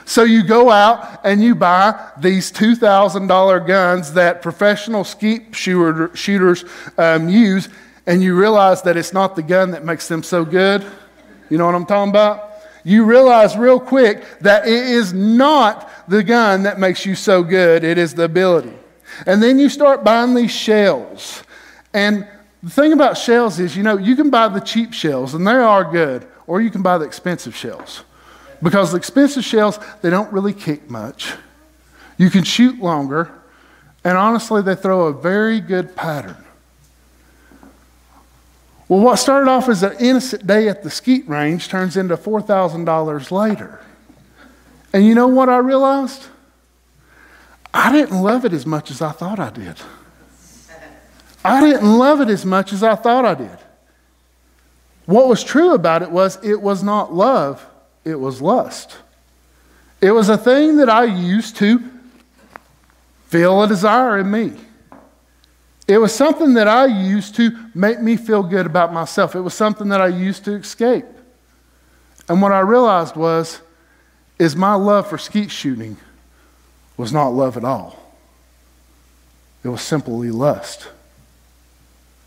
So 0.06 0.24
you 0.24 0.42
go 0.42 0.70
out 0.70 1.20
and 1.24 1.42
you 1.42 1.54
buy 1.54 2.10
these 2.18 2.52
$2,000 2.52 3.66
guns 3.66 4.12
that 4.14 4.42
professional 4.42 5.04
skeet 5.04 5.54
shooter, 5.54 6.14
shooters 6.14 6.64
um, 6.98 7.28
use, 7.28 7.68
and 8.06 8.22
you 8.22 8.38
realize 8.38 8.82
that 8.82 8.96
it's 8.96 9.12
not 9.12 9.34
the 9.34 9.42
gun 9.42 9.70
that 9.70 9.84
makes 9.84 10.08
them 10.08 10.22
so 10.22 10.44
good. 10.44 10.84
You 11.48 11.56
know 11.56 11.66
what 11.66 11.74
I'm 11.74 11.86
talking 11.86 12.10
about? 12.10 12.50
You 12.84 13.04
realize 13.04 13.56
real 13.56 13.80
quick 13.80 14.24
that 14.40 14.66
it 14.66 14.72
is 14.72 15.14
not 15.14 15.90
the 16.08 16.22
gun 16.22 16.64
that 16.64 16.78
makes 16.78 17.06
you 17.06 17.14
so 17.14 17.42
good, 17.42 17.82
it 17.82 17.96
is 17.96 18.12
the 18.12 18.24
ability. 18.24 18.74
And 19.26 19.42
then 19.42 19.58
you 19.58 19.70
start 19.70 20.04
buying 20.04 20.34
these 20.34 20.50
shells. 20.50 21.42
And 21.94 22.28
the 22.64 22.70
thing 22.70 22.94
about 22.94 23.18
shells 23.18 23.60
is, 23.60 23.76
you 23.76 23.82
know, 23.82 23.98
you 23.98 24.16
can 24.16 24.30
buy 24.30 24.48
the 24.48 24.60
cheap 24.60 24.94
shells, 24.94 25.34
and 25.34 25.46
they 25.46 25.52
are 25.52 25.84
good, 25.84 26.26
or 26.46 26.62
you 26.62 26.70
can 26.70 26.80
buy 26.80 26.96
the 26.96 27.04
expensive 27.04 27.54
shells. 27.54 28.04
Because 28.62 28.92
the 28.92 28.96
expensive 28.96 29.44
shells, 29.44 29.78
they 30.00 30.08
don't 30.08 30.32
really 30.32 30.54
kick 30.54 30.88
much. 30.88 31.34
You 32.16 32.30
can 32.30 32.42
shoot 32.42 32.78
longer, 32.80 33.30
and 34.02 34.16
honestly, 34.16 34.62
they 34.62 34.74
throw 34.74 35.08
a 35.08 35.12
very 35.12 35.60
good 35.60 35.94
pattern. 35.94 36.42
Well, 38.88 39.00
what 39.00 39.16
started 39.16 39.50
off 39.50 39.68
as 39.68 39.82
an 39.82 39.96
innocent 40.00 40.46
day 40.46 40.68
at 40.68 40.82
the 40.82 40.90
skeet 40.90 41.28
range 41.28 41.68
turns 41.68 41.98
into 41.98 42.16
$4,000 42.16 43.30
later. 43.30 43.80
And 44.94 45.04
you 45.04 45.14
know 45.14 45.28
what 45.28 45.50
I 45.50 45.58
realized? 45.58 46.28
I 47.74 47.92
didn't 47.92 48.22
love 48.22 48.46
it 48.46 48.54
as 48.54 48.64
much 48.64 48.90
as 48.90 49.02
I 49.02 49.10
thought 49.10 49.38
I 49.38 49.50
did. 49.50 49.76
I 51.44 51.60
didn't 51.60 51.98
love 51.98 52.20
it 52.20 52.28
as 52.30 52.46
much 52.46 52.72
as 52.72 52.82
I 52.82 52.94
thought 52.94 53.24
I 53.24 53.34
did. 53.34 53.58
What 55.06 55.28
was 55.28 55.44
true 55.44 55.74
about 55.74 56.02
it 56.02 56.10
was 56.10 56.42
it 56.42 56.60
was 56.60 56.82
not 56.82 57.12
love, 57.12 57.64
it 58.04 58.18
was 58.18 58.40
lust. 58.40 58.96
It 60.00 60.12
was 60.12 60.28
a 60.28 60.38
thing 60.38 60.76
that 60.78 60.88
I 60.88 61.04
used 61.04 61.56
to 61.56 61.82
feel 63.26 63.62
a 63.62 63.68
desire 63.68 64.18
in 64.18 64.30
me. 64.30 64.52
It 65.86 65.98
was 65.98 66.14
something 66.14 66.54
that 66.54 66.68
I 66.68 66.86
used 66.86 67.34
to 67.36 67.50
make 67.74 68.00
me 68.00 68.16
feel 68.16 68.42
good 68.42 68.64
about 68.64 68.92
myself. 68.92 69.34
It 69.34 69.40
was 69.40 69.52
something 69.52 69.88
that 69.88 70.00
I 70.00 70.06
used 70.06 70.44
to 70.46 70.52
escape. 70.52 71.04
And 72.28 72.40
what 72.40 72.52
I 72.52 72.60
realized 72.60 73.16
was, 73.16 73.60
is 74.38 74.56
my 74.56 74.74
love 74.74 75.08
for 75.08 75.18
skeet 75.18 75.50
shooting 75.50 75.96
was 76.96 77.12
not 77.12 77.28
love 77.28 77.56
at 77.56 77.64
all. 77.64 77.98
It 79.62 79.68
was 79.68 79.82
simply 79.82 80.30
lust. 80.30 80.88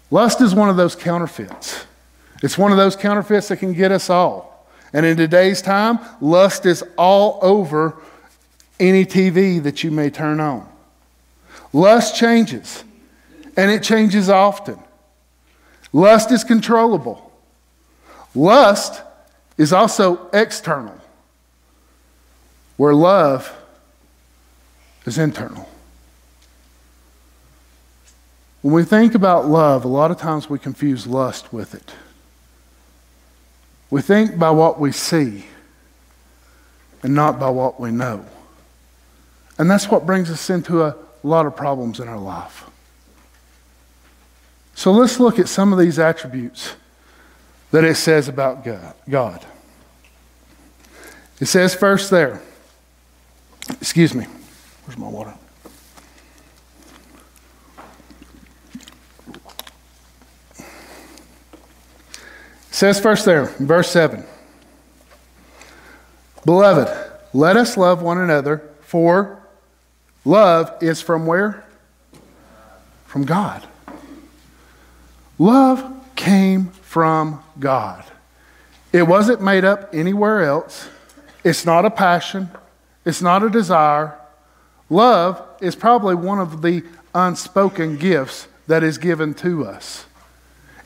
Lust 0.10 0.42
is 0.42 0.56
one 0.56 0.70
of 0.70 0.78
those 0.78 0.96
counterfeits. 0.96 1.86
It's 2.42 2.58
one 2.58 2.72
of 2.72 2.78
those 2.78 2.96
counterfeits 2.96 3.48
that 3.50 3.58
can 3.58 3.74
get 3.74 3.92
us 3.92 4.10
all. 4.10 4.68
And 4.94 5.06
in 5.06 5.18
today's 5.18 5.62
time, 5.62 6.00
lust 6.22 6.66
is 6.66 6.84
all 6.98 7.40
over 7.42 7.98
any 8.80 9.06
TV 9.06 9.62
that 9.64 9.84
you 9.84 9.92
may 9.92 10.10
turn 10.10 10.40
on. 10.40 10.68
Lust 11.74 12.16
changes 12.16 12.84
and 13.58 13.72
it 13.72 13.84
changes 13.84 14.30
often. 14.30 14.80
Lust 15.92 16.32
is 16.32 16.44
controllable. 16.44 17.32
Lust 18.36 19.02
is 19.58 19.74
also 19.74 20.30
external, 20.32 20.96
where 22.78 22.94
love 22.94 23.52
is 25.06 25.18
internal. 25.18 25.68
When 28.62 28.74
we 28.74 28.84
think 28.84 29.16
about 29.16 29.48
love, 29.48 29.86
a 29.86 29.88
lot 29.88 30.12
of 30.12 30.18
times 30.18 30.50
we 30.50 30.60
confuse 30.60 31.08
lust 31.08 31.54
with 31.54 31.74
it. 31.76 31.94
We 33.90 34.02
think 34.02 34.38
by 34.38 34.52
what 34.52 34.80
we 34.80 34.92
see. 34.92 35.46
and 37.04 37.16
not 37.16 37.40
by 37.40 37.50
what 37.50 37.80
we 37.80 37.92
know. 37.92 38.26
And 39.58 39.70
that's 39.70 39.90
what 39.90 40.06
brings 40.06 40.30
us 40.30 40.50
into 40.50 40.84
a 40.84 40.96
lot 41.24 41.46
of 41.46 41.56
problems 41.56 42.00
in 42.00 42.08
our 42.08 42.18
life. 42.20 42.66
So 44.76 44.92
let's 44.92 45.20
look 45.20 45.40
at 45.40 45.48
some 45.48 45.74
of 45.74 45.80
these 45.80 45.98
attributes 45.98 46.76
that 47.72 47.84
it 47.84 47.96
says 47.96 48.28
about 48.28 48.66
God. 49.10 49.46
It 51.40 51.46
says 51.46 51.74
first 51.74 52.12
there, 52.12 52.42
excuse 53.82 54.14
me, 54.14 54.26
where's 54.86 54.98
my 54.98 55.08
water? 55.08 55.34
Says 62.78 63.00
first 63.00 63.26
there, 63.26 63.46
verse 63.46 63.90
7. 63.90 64.24
Beloved, 66.46 66.88
let 67.34 67.58
us 67.58 67.76
love 67.76 68.04
one 68.04 68.20
another, 68.20 68.62
for 68.82 69.42
love 70.24 70.72
is 70.80 71.02
from 71.02 71.26
where? 71.26 71.66
From 73.08 73.26
God. 73.26 73.68
Love 75.40 75.92
came 76.16 76.68
from 76.68 77.44
God. 77.58 78.04
It 78.94 79.08
wasn't 79.08 79.42
made 79.42 79.66
up 79.66 79.90
anywhere 79.92 80.44
else. 80.44 80.88
It's 81.44 81.66
not 81.66 81.84
a 81.84 81.90
passion. 81.90 82.52
It's 83.06 83.24
not 83.24 83.42
a 83.42 83.50
desire. 83.50 84.14
Love 84.88 85.44
is 85.62 85.76
probably 85.76 86.14
one 86.14 86.38
of 86.38 86.62
the 86.62 86.84
unspoken 87.16 87.98
gifts 87.98 88.48
that 88.68 88.84
is 88.84 89.00
given 89.00 89.34
to 89.34 89.66
us. 89.66 90.06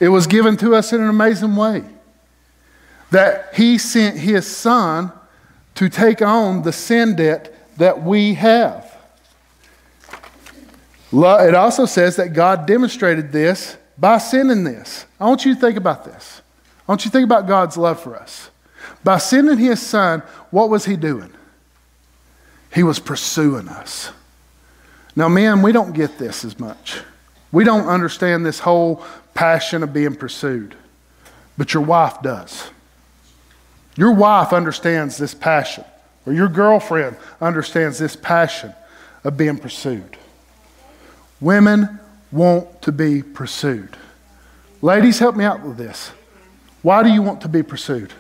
It 0.02 0.10
was 0.10 0.26
given 0.26 0.58
to 0.58 0.76
us 0.76 0.94
in 0.94 1.00
an 1.00 1.10
amazing 1.10 1.56
way. 1.56 1.84
That 3.12 3.54
He 3.54 3.78
sent 3.78 4.18
His 4.18 4.48
Son 4.48 5.14
to 5.76 5.90
take 5.90 6.24
on 6.24 6.64
the 6.64 6.74
sin 6.74 7.16
debt 7.16 7.56
that 7.78 8.02
we 8.02 8.34
have. 8.34 8.98
It 11.14 11.56
also 11.56 11.86
says 11.86 12.16
that 12.16 12.34
God 12.34 12.66
demonstrated 12.66 13.32
this 13.32 13.78
by 13.96 14.18
sending 14.18 14.64
this. 14.64 15.06
I 15.20 15.28
want 15.28 15.46
you 15.46 15.54
to 15.54 15.60
think 15.62 15.78
about 15.78 16.04
this. 16.04 16.42
I 16.88 16.92
want 16.92 17.06
you 17.06 17.12
to 17.12 17.14
think 17.18 17.26
about 17.26 17.48
God's 17.48 17.78
love 17.78 18.02
for 18.02 18.16
us. 18.16 18.50
By 19.04 19.20
sending 19.20 19.60
his 19.60 19.80
son, 19.80 20.24
what 20.50 20.70
was 20.70 20.86
he 20.86 20.96
doing? 20.96 21.32
He 22.74 22.82
was 22.82 22.98
pursuing 22.98 23.68
us. 23.68 24.10
Now, 25.16 25.30
men, 25.30 25.62
we 25.62 25.72
don't 25.72 25.94
get 25.94 26.18
this 26.18 26.44
as 26.44 26.60
much. 26.60 27.02
We 27.52 27.64
don't 27.64 27.88
understand 27.88 28.46
this 28.46 28.60
whole 28.60 29.04
passion 29.34 29.84
of 29.84 29.94
being 29.94 30.16
pursued, 30.16 30.76
but 31.58 31.74
your 31.74 31.84
wife 31.84 32.22
does. 32.22 32.70
Your 33.96 34.14
wife 34.14 34.54
understands 34.54 35.18
this 35.18 35.34
passion, 35.34 35.84
or 36.26 36.34
your 36.34 36.48
girlfriend 36.48 37.18
understands 37.42 38.00
this 38.00 38.16
passion 38.16 38.74
of 39.24 39.38
being 39.38 39.58
pursued. 39.58 40.18
Women 41.42 42.00
want 42.32 42.82
to 42.84 42.92
be 42.92 43.22
pursued. 43.22 43.98
Ladies, 44.82 45.20
help 45.20 45.36
me 45.36 45.44
out 45.44 45.62
with 45.62 45.78
this. 45.78 46.12
Why 46.82 47.04
do 47.04 47.10
you 47.10 47.22
want 47.22 47.42
to 47.42 47.50
be 47.50 47.64
pursued? 47.64 48.14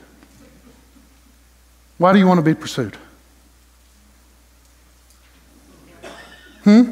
Why 1.97 2.13
do 2.13 2.19
you 2.19 2.27
want 2.27 2.39
to 2.39 2.43
be 2.43 2.53
pursued? 2.53 2.97
Hmm? 6.63 6.91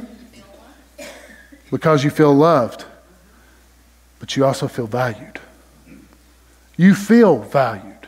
Because 1.71 2.03
you 2.03 2.09
feel 2.09 2.33
loved, 2.33 2.85
but 4.19 4.35
you 4.35 4.45
also 4.45 4.67
feel 4.67 4.87
valued. 4.87 5.39
You 6.77 6.95
feel 6.95 7.39
valued. 7.39 8.07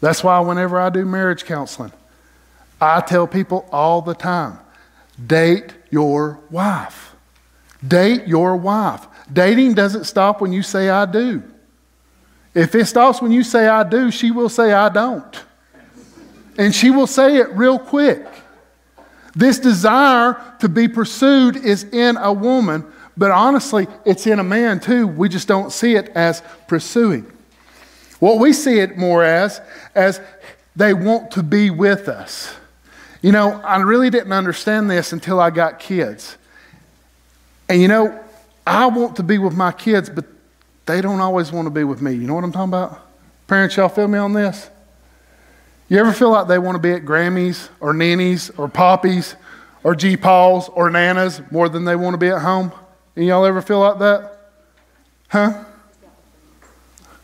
That's 0.00 0.24
why, 0.24 0.40
whenever 0.40 0.80
I 0.80 0.90
do 0.90 1.04
marriage 1.04 1.44
counseling, 1.44 1.92
I 2.80 3.00
tell 3.00 3.26
people 3.26 3.68
all 3.70 4.02
the 4.02 4.14
time 4.14 4.58
date 5.24 5.72
your 5.90 6.40
wife. 6.50 7.14
Date 7.86 8.26
your 8.26 8.56
wife. 8.56 9.06
Dating 9.32 9.74
doesn't 9.74 10.04
stop 10.04 10.40
when 10.40 10.52
you 10.52 10.62
say, 10.62 10.88
I 10.88 11.06
do. 11.06 11.42
If 12.54 12.74
it 12.74 12.86
stops 12.86 13.22
when 13.22 13.32
you 13.32 13.44
say, 13.44 13.66
I 13.66 13.82
do, 13.82 14.10
she 14.10 14.30
will 14.30 14.48
say, 14.48 14.72
I 14.72 14.88
don't. 14.88 15.44
And 16.58 16.74
she 16.74 16.90
will 16.90 17.06
say 17.06 17.36
it 17.38 17.50
real 17.52 17.78
quick. 17.78 18.26
This 19.34 19.58
desire 19.58 20.40
to 20.60 20.68
be 20.68 20.88
pursued 20.88 21.56
is 21.56 21.84
in 21.84 22.16
a 22.16 22.32
woman, 22.32 22.84
but 23.16 23.30
honestly, 23.30 23.86
it's 24.04 24.26
in 24.26 24.38
a 24.38 24.44
man 24.44 24.80
too. 24.80 25.06
We 25.06 25.28
just 25.28 25.48
don't 25.48 25.72
see 25.72 25.94
it 25.94 26.10
as 26.10 26.42
pursuing. 26.68 27.30
What 28.18 28.38
we 28.38 28.52
see 28.52 28.78
it 28.78 28.96
more 28.96 29.24
as, 29.24 29.60
as 29.94 30.20
they 30.76 30.94
want 30.94 31.32
to 31.32 31.42
be 31.42 31.70
with 31.70 32.08
us. 32.08 32.54
You 33.20 33.32
know, 33.32 33.52
I 33.62 33.78
really 33.78 34.10
didn't 34.10 34.32
understand 34.32 34.90
this 34.90 35.12
until 35.12 35.40
I 35.40 35.50
got 35.50 35.78
kids. 35.78 36.36
And 37.68 37.80
you 37.80 37.88
know, 37.88 38.18
I 38.66 38.86
want 38.86 39.16
to 39.16 39.22
be 39.22 39.38
with 39.38 39.54
my 39.54 39.72
kids, 39.72 40.10
but 40.10 40.24
they 40.86 41.00
don't 41.00 41.20
always 41.20 41.52
want 41.52 41.66
to 41.66 41.70
be 41.70 41.84
with 41.84 42.02
me. 42.02 42.12
You 42.12 42.26
know 42.26 42.34
what 42.34 42.44
I'm 42.44 42.52
talking 42.52 42.70
about? 42.70 43.00
Parents, 43.46 43.76
y'all 43.76 43.88
feel 43.88 44.08
me 44.08 44.18
on 44.18 44.32
this? 44.32 44.70
You 45.92 45.98
ever 45.98 46.14
feel 46.14 46.30
like 46.30 46.48
they 46.48 46.58
want 46.58 46.76
to 46.76 46.78
be 46.78 46.92
at 46.92 47.04
Grammy's 47.04 47.68
or 47.78 47.92
Nanny's 47.92 48.48
or 48.56 48.66
Poppy's 48.66 49.36
or 49.84 49.94
G 49.94 50.16
Paul's 50.16 50.70
or 50.70 50.88
Nana's 50.88 51.42
more 51.50 51.68
than 51.68 51.84
they 51.84 51.96
want 51.96 52.14
to 52.14 52.18
be 52.18 52.28
at 52.28 52.40
home? 52.40 52.72
And 53.14 53.26
y'all 53.26 53.44
ever 53.44 53.60
feel 53.60 53.80
like 53.80 53.98
that? 53.98 54.38
Huh? 55.28 55.64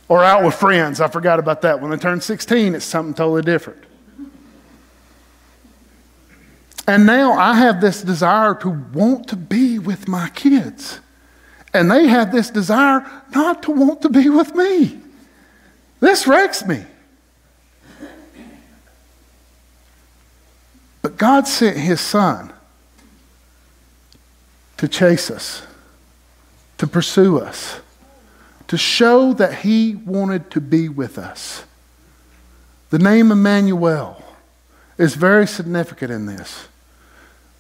Or 0.07 0.23
out 0.23 0.45
with 0.45 0.55
friends. 0.55 1.01
I 1.01 1.09
forgot 1.09 1.39
about 1.39 1.63
that. 1.63 1.81
When 1.81 1.91
they 1.91 1.97
turn 1.97 2.21
16, 2.21 2.75
it's 2.75 2.85
something 2.85 3.15
totally 3.15 3.41
different. 3.41 3.83
And 6.87 7.07
now 7.07 7.33
I 7.33 7.55
have 7.55 7.81
this 7.81 8.03
desire 8.03 8.55
to 8.57 8.69
want 8.69 9.29
to 9.29 9.37
be 9.37 9.79
with 9.79 10.09
my 10.09 10.29
kids. 10.29 11.01
And 11.73 11.91
they 11.91 12.07
have 12.07 12.33
this 12.33 12.51
desire 12.51 13.11
not 13.35 13.63
to 13.63 13.71
want 13.71 14.03
to 14.03 14.11
be 14.11 14.29
with 14.29 14.55
me. 14.55 15.01
This 16.01 16.27
wrecks 16.27 16.67
me. 16.67 16.85
But 21.09 21.17
God 21.17 21.49
sent 21.49 21.79
his 21.79 22.03
son 22.03 22.53
to 24.77 24.87
chase 24.87 25.31
us, 25.31 25.63
to 26.77 26.87
pursue 26.87 27.39
us, 27.39 27.81
to 28.67 28.77
show 28.77 29.33
that 29.33 29.61
he 29.61 29.95
wanted 29.95 30.51
to 30.51 30.61
be 30.61 30.91
with 30.91 31.17
us. 31.17 31.65
The 32.91 32.99
name 32.99 33.33
Emmanuel 33.33 34.23
is 34.99 35.15
very 35.15 35.47
significant 35.47 36.13
in 36.13 36.27
this. 36.27 36.69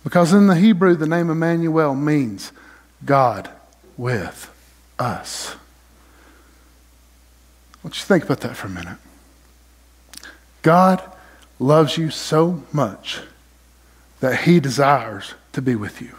Because 0.04 0.34
in 0.34 0.46
the 0.46 0.56
Hebrew, 0.56 0.94
the 0.94 1.06
name 1.06 1.30
Emmanuel 1.30 1.94
means 1.94 2.52
God 3.02 3.48
with 3.96 4.54
us. 4.98 5.56
I 7.76 7.78
want 7.82 7.98
you 7.98 8.04
think 8.04 8.24
about 8.24 8.40
that 8.40 8.58
for 8.58 8.66
a 8.66 8.70
minute. 8.70 8.98
God 10.60 11.02
loves 11.58 11.96
you 11.96 12.10
so 12.10 12.62
much 12.74 13.22
that 14.20 14.40
he 14.40 14.60
desires 14.60 15.34
to 15.52 15.62
be 15.62 15.74
with 15.74 16.00
you. 16.02 16.14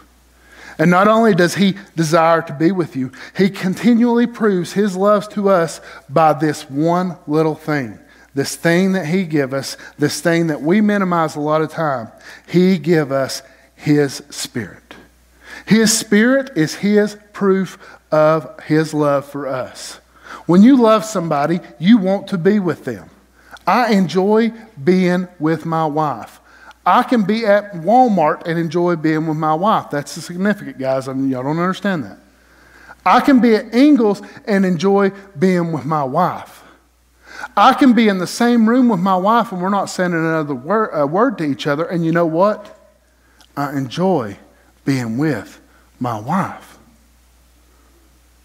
And 0.78 0.90
not 0.90 1.08
only 1.08 1.34
does 1.34 1.56
he 1.56 1.76
desire 1.94 2.40
to 2.42 2.54
be 2.54 2.72
with 2.72 2.96
you, 2.96 3.12
he 3.36 3.50
continually 3.50 4.26
proves 4.26 4.72
his 4.72 4.96
love 4.96 5.28
to 5.30 5.50
us 5.50 5.80
by 6.08 6.32
this 6.32 6.70
one 6.70 7.16
little 7.26 7.54
thing. 7.54 7.98
This 8.34 8.56
thing 8.56 8.92
that 8.92 9.06
he 9.06 9.24
give 9.24 9.52
us, 9.52 9.76
this 9.98 10.20
thing 10.20 10.46
that 10.46 10.62
we 10.62 10.80
minimize 10.80 11.36
a 11.36 11.40
lot 11.40 11.62
of 11.62 11.70
time. 11.70 12.08
He 12.46 12.78
give 12.78 13.12
us 13.12 13.42
his 13.80 14.22
Spirit. 14.30 14.94
His 15.64 15.96
Spirit 15.96 16.50
is 16.56 16.74
His 16.74 17.16
proof 17.32 17.78
of 18.10 18.60
His 18.64 18.92
love 18.92 19.24
for 19.24 19.46
us. 19.46 20.00
When 20.46 20.62
you 20.62 20.76
love 20.76 21.04
somebody, 21.04 21.60
you 21.78 21.96
want 21.96 22.28
to 22.28 22.38
be 22.38 22.58
with 22.58 22.84
them. 22.84 23.08
I 23.66 23.92
enjoy 23.92 24.52
being 24.82 25.28
with 25.38 25.64
my 25.64 25.86
wife. 25.86 26.39
I 26.84 27.02
can 27.02 27.24
be 27.24 27.44
at 27.44 27.72
Walmart 27.72 28.46
and 28.46 28.58
enjoy 28.58 28.96
being 28.96 29.26
with 29.26 29.36
my 29.36 29.54
wife. 29.54 29.90
That's 29.90 30.12
significant, 30.12 30.78
guys. 30.78 31.08
I 31.08 31.12
mean, 31.12 31.28
y'all 31.28 31.42
don't 31.42 31.58
understand 31.58 32.04
that. 32.04 32.18
I 33.04 33.20
can 33.20 33.40
be 33.40 33.54
at 33.54 33.74
Ingles 33.74 34.22
and 34.46 34.64
enjoy 34.64 35.10
being 35.38 35.72
with 35.72 35.84
my 35.84 36.04
wife. 36.04 36.62
I 37.56 37.72
can 37.72 37.94
be 37.94 38.08
in 38.08 38.18
the 38.18 38.26
same 38.26 38.68
room 38.68 38.88
with 38.88 39.00
my 39.00 39.16
wife 39.16 39.52
and 39.52 39.62
we're 39.62 39.70
not 39.70 39.86
saying 39.86 40.12
another 40.12 40.54
word, 40.54 40.90
uh, 40.92 41.06
word 41.06 41.38
to 41.38 41.44
each 41.44 41.66
other. 41.66 41.84
And 41.84 42.04
you 42.04 42.12
know 42.12 42.26
what? 42.26 42.76
I 43.56 43.76
enjoy 43.76 44.36
being 44.84 45.18
with 45.18 45.60
my 45.98 46.18
wife. 46.18 46.78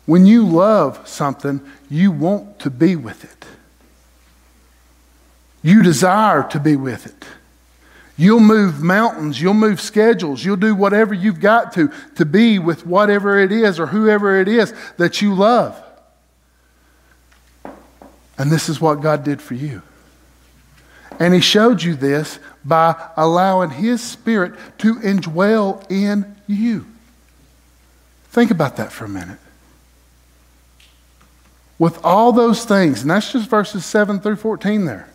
When 0.05 0.25
you 0.25 0.45
love 0.45 1.07
something, 1.07 1.61
you 1.89 2.11
want 2.11 2.59
to 2.59 2.69
be 2.69 2.95
with 2.95 3.23
it. 3.23 3.45
You 5.63 5.81
desire 5.81 6.47
to 6.49 6.59
be 6.59 6.75
with 6.75 7.05
it. 7.07 7.25
You'll 8.17 8.39
move 8.39 8.81
mountains, 8.81 9.41
you'll 9.41 9.53
move 9.53 9.81
schedules, 9.81 10.43
you'll 10.45 10.55
do 10.55 10.73
whatever 10.73 11.13
you've 11.13 11.41
got 11.41 11.73
to 11.73 11.91
to 12.15 12.25
be 12.25 12.59
with 12.59 12.85
whatever 12.85 13.39
it 13.39 13.51
is 13.51 13.79
or 13.79 13.87
whoever 13.87 14.39
it 14.39 14.47
is 14.47 14.73
that 14.97 15.21
you 15.21 15.33
love. 15.33 15.81
And 18.37 18.51
this 18.51 18.69
is 18.69 18.79
what 18.79 19.01
God 19.01 19.23
did 19.23 19.41
for 19.41 19.53
you. 19.53 19.81
And 21.19 21.33
he 21.33 21.39
showed 21.39 21.81
you 21.83 21.95
this 21.95 22.39
by 22.63 22.95
allowing 23.15 23.69
his 23.69 24.01
spirit 24.01 24.53
to 24.79 24.95
indwell 24.95 25.89
in 25.89 26.35
you. 26.47 26.85
Think 28.29 28.51
about 28.51 28.77
that 28.77 28.91
for 28.91 29.05
a 29.05 29.09
minute. 29.09 29.39
With 31.79 32.03
all 32.03 32.31
those 32.31 32.65
things, 32.65 33.01
and 33.01 33.11
that's 33.11 33.31
just 33.31 33.49
verses 33.49 33.85
7 33.85 34.19
through 34.19 34.37
14 34.37 34.85
there, 34.85 35.09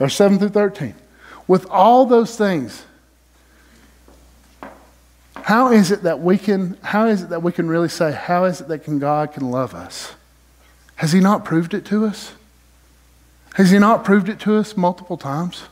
or 0.00 0.08
7 0.08 0.38
through 0.38 0.50
13. 0.50 0.94
With 1.48 1.66
all 1.70 2.06
those 2.06 2.36
things, 2.36 2.84
how 5.42 5.72
is 5.72 5.90
it 5.90 6.02
that 6.02 6.20
we 6.20 6.36
can, 6.36 6.76
how 6.82 7.06
is 7.06 7.22
it 7.22 7.30
that 7.30 7.42
we 7.42 7.52
can 7.52 7.68
really 7.68 7.88
say, 7.88 8.12
how 8.12 8.44
is 8.44 8.60
it 8.60 8.68
that 8.68 8.84
can 8.84 8.98
God 8.98 9.32
can 9.32 9.50
love 9.50 9.74
us? 9.74 10.12
Has 10.96 11.12
he 11.12 11.20
not 11.20 11.44
proved 11.44 11.72
it 11.72 11.86
to 11.86 12.04
us? 12.04 12.34
Has 13.54 13.70
he 13.70 13.78
not 13.78 14.04
proved 14.04 14.28
it 14.28 14.38
to 14.40 14.56
us 14.56 14.76
multiple 14.76 15.16
times? 15.16 15.64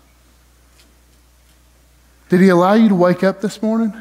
Did 2.28 2.40
he 2.40 2.48
allow 2.48 2.72
you 2.72 2.88
to 2.88 2.94
wake 2.94 3.22
up 3.22 3.40
this 3.40 3.62
morning? 3.62 3.92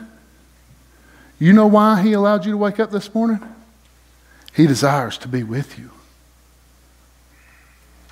You 1.37 1.51
know 1.51 1.67
why 1.67 2.01
he 2.01 2.13
allowed 2.13 2.45
you 2.45 2.51
to 2.51 2.57
wake 2.57 2.79
up 2.79 2.91
this 2.91 3.13
morning? 3.13 3.41
He 4.53 4.65
desires 4.65 5.17
to 5.19 5.27
be 5.27 5.43
with 5.43 5.77
you. 5.77 5.91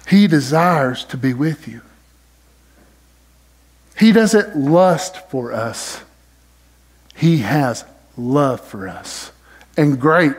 He 0.09 0.27
desires 0.27 1.05
to 1.05 1.17
be 1.17 1.33
with 1.33 1.67
you. 1.67 1.81
He 3.97 4.11
doesn't 4.11 4.57
lust 4.57 5.29
for 5.29 5.53
us. 5.53 6.01
He 7.15 7.39
has 7.39 7.85
love 8.17 8.61
for 8.61 8.87
us. 8.87 9.31
And 9.77 9.99
great 9.99 10.35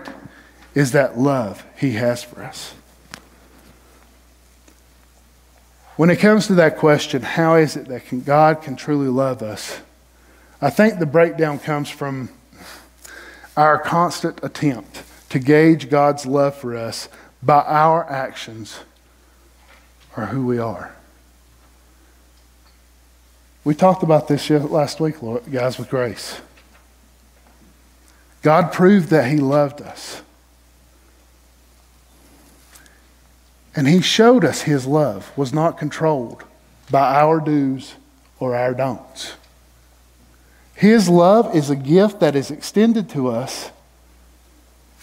is 0.74 0.92
that 0.92 1.18
love 1.18 1.64
He 1.76 1.92
has 1.92 2.22
for 2.22 2.42
us. 2.42 2.74
When 5.96 6.10
it 6.10 6.16
comes 6.16 6.48
to 6.48 6.56
that 6.56 6.76
question, 6.76 7.22
how 7.22 7.54
is 7.54 7.76
it 7.76 7.86
that 7.86 8.06
can, 8.06 8.20
God 8.22 8.62
can 8.62 8.74
truly 8.74 9.08
love 9.08 9.42
us? 9.42 9.80
I 10.60 10.70
think 10.70 10.98
the 10.98 11.06
breakdown 11.06 11.60
comes 11.60 11.88
from 11.88 12.30
our 13.56 13.78
constant 13.78 14.40
attempt 14.42 15.04
to 15.28 15.38
gauge 15.38 15.88
God's 15.88 16.26
love 16.26 16.56
for 16.56 16.76
us 16.76 17.08
by 17.42 17.60
our 17.60 18.08
actions 18.10 18.80
or 20.16 20.26
who 20.26 20.44
we 20.44 20.58
are. 20.58 20.94
We 23.64 23.74
talked 23.74 24.02
about 24.02 24.28
this 24.28 24.50
last 24.50 25.00
week, 25.00 25.16
guys, 25.50 25.78
with 25.78 25.88
grace. 25.88 26.40
God 28.42 28.72
proved 28.72 29.08
that 29.08 29.30
He 29.30 29.38
loved 29.38 29.80
us. 29.80 30.20
And 33.74 33.88
He 33.88 34.02
showed 34.02 34.44
us 34.44 34.62
His 34.62 34.86
love 34.86 35.32
was 35.36 35.54
not 35.54 35.78
controlled 35.78 36.44
by 36.90 37.14
our 37.14 37.40
do's 37.40 37.94
or 38.38 38.54
our 38.54 38.74
don'ts. 38.74 39.32
His 40.74 41.08
love 41.08 41.56
is 41.56 41.70
a 41.70 41.76
gift 41.76 42.20
that 42.20 42.36
is 42.36 42.50
extended 42.50 43.08
to 43.10 43.28
us, 43.28 43.70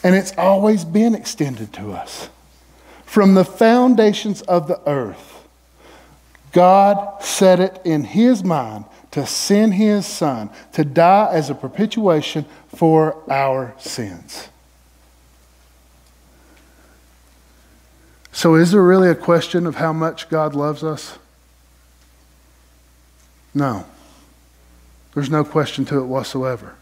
and 0.04 0.16
it's 0.16 0.34
always 0.38 0.86
been 0.86 1.16
extended 1.16 1.74
to 1.74 1.94
us. 1.94 2.30
From 3.06 3.34
the 3.34 3.46
foundations 3.46 4.44
of 4.44 4.68
the 4.68 4.80
earth, 4.88 5.41
God 6.52 7.24
set 7.24 7.60
it 7.60 7.82
in 7.84 8.04
His 8.04 8.44
mind 8.44 8.86
to 9.12 9.26
send 9.26 9.74
his 9.74 10.06
son 10.06 10.50
to 10.74 10.84
die 10.84 11.30
as 11.32 11.50
a 11.50 11.56
propitiation 11.56 12.46
for 12.74 13.18
our 13.30 13.76
sins. 13.78 14.48
So, 18.32 18.56
is 18.56 18.72
there 18.72 18.82
really 18.82 19.10
a 19.10 19.16
question 19.16 19.68
of 19.68 19.76
how 19.76 19.92
much 19.92 20.30
God 20.30 20.56
loves 20.56 20.84
us? 20.84 21.20
No. 23.54 23.86
There's 25.14 25.30
no 25.30 25.44
question 25.44 25.84
to 25.86 26.00
it 26.00 26.06
whatsoever. 26.06 26.76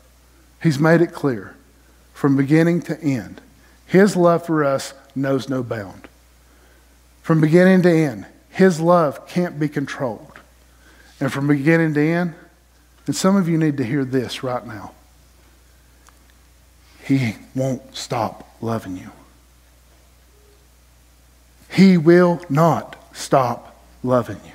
He's 0.61 0.77
made 0.77 1.01
it 1.01 1.11
clear 1.11 1.55
from 2.13 2.37
beginning 2.37 2.83
to 2.83 3.01
end. 3.01 3.41
His 3.87 4.15
love 4.15 4.45
for 4.45 4.63
us 4.63 4.93
knows 5.15 5.49
no 5.49 5.63
bound. 5.63 6.07
From 7.23 7.41
beginning 7.41 7.81
to 7.81 7.91
end, 7.91 8.27
His 8.49 8.79
love 8.79 9.27
can't 9.27 9.59
be 9.59 9.69
controlled. 9.69 10.39
And 11.19 11.31
from 11.31 11.47
beginning 11.47 11.93
to 11.93 12.01
end, 12.01 12.33
and 13.05 13.15
some 13.15 13.35
of 13.35 13.49
you 13.49 13.57
need 13.57 13.77
to 13.77 13.83
hear 13.83 14.05
this 14.05 14.43
right 14.43 14.65
now. 14.65 14.91
He 17.03 17.35
won't 17.55 17.95
stop 17.95 18.47
loving 18.61 18.95
you. 18.97 19.11
He 21.71 21.97
will 21.97 22.41
not 22.49 22.95
stop 23.15 23.83
loving 24.03 24.39
you. 24.45 24.53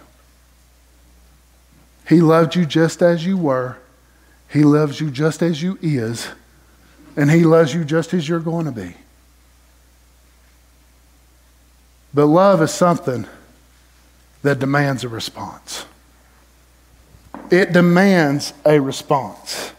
He 2.09 2.21
loved 2.21 2.55
you 2.55 2.67
just 2.67 3.03
as 3.03 3.25
you 3.25 3.37
were. 3.37 3.79
He 4.49 4.63
loves 4.63 5.01
you 5.01 5.11
just 5.11 5.43
as 5.43 5.63
you 5.63 5.79
is. 5.83 6.29
And 7.17 7.31
he 7.31 7.45
loves 7.45 7.75
you 7.75 7.85
just 7.85 8.15
as 8.15 8.29
you're 8.29 8.41
going 8.41 8.67
to 8.67 8.73
be. 8.73 8.95
But 12.13 12.27
love 12.27 12.63
is 12.63 12.71
something 12.73 13.27
that 14.45 14.61
demands 14.61 15.03
a 15.03 15.09
response 15.09 15.85
it 17.51 17.73
demands 17.73 18.53
a 18.65 18.81
response. 18.81 19.73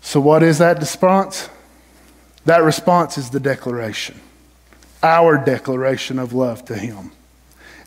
So, 0.00 0.20
what 0.20 0.42
is 0.42 0.58
that 0.58 0.78
response? 0.78 1.48
That 2.46 2.62
response 2.62 3.18
is 3.18 3.30
the 3.30 3.40
declaration, 3.40 4.20
our 5.02 5.36
declaration 5.36 6.18
of 6.18 6.32
love 6.32 6.64
to 6.66 6.74
Him. 6.74 7.12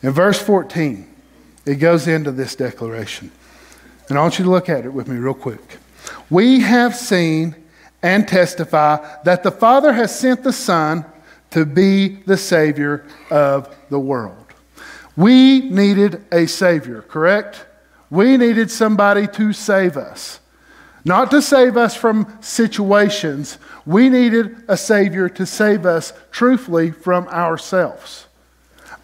In 0.02 0.12
verse 0.12 0.42
14, 0.42 1.08
it 1.66 1.76
goes 1.76 2.08
into 2.08 2.32
this 2.32 2.56
declaration. 2.56 3.32
And 4.10 4.18
I 4.18 4.22
want 4.22 4.38
you 4.38 4.46
to 4.46 4.52
look 4.52 4.70
at 4.70 4.86
it 4.86 4.94
with 4.94 5.08
me 5.08 5.18
real 5.18 5.34
quick. 5.34 5.78
We 6.30 6.60
have 6.60 6.96
seen 6.96 7.56
and 8.02 8.28
testify 8.28 8.98
that 9.24 9.44
the 9.44 9.52
Father 9.52 9.94
has 9.94 10.18
sent 10.18 10.44
the 10.44 10.54
Son 10.54 11.06
to 11.54 11.66
be 11.66 12.08
the 12.26 12.38
Savior 12.38 13.06
of 13.30 13.76
the 13.90 14.00
world. 14.00 14.54
We 15.16 15.70
needed 15.70 16.26
a 16.32 16.48
Savior, 16.48 17.04
correct? 17.04 17.66
We 18.10 18.38
needed 18.38 18.72
somebody 18.72 19.28
to 19.28 19.54
save 19.54 19.96
us. 19.96 20.40
Not 21.06 21.30
to 21.30 21.44
save 21.44 21.78
us 21.78 21.96
from 21.96 22.38
situations. 22.42 23.60
We 23.86 24.10
needed 24.10 24.64
a 24.68 24.76
Savior 24.76 25.30
to 25.30 25.46
save 25.46 25.86
us 25.86 26.14
truthfully 26.32 26.90
from 26.90 27.28
ourselves. 27.28 28.26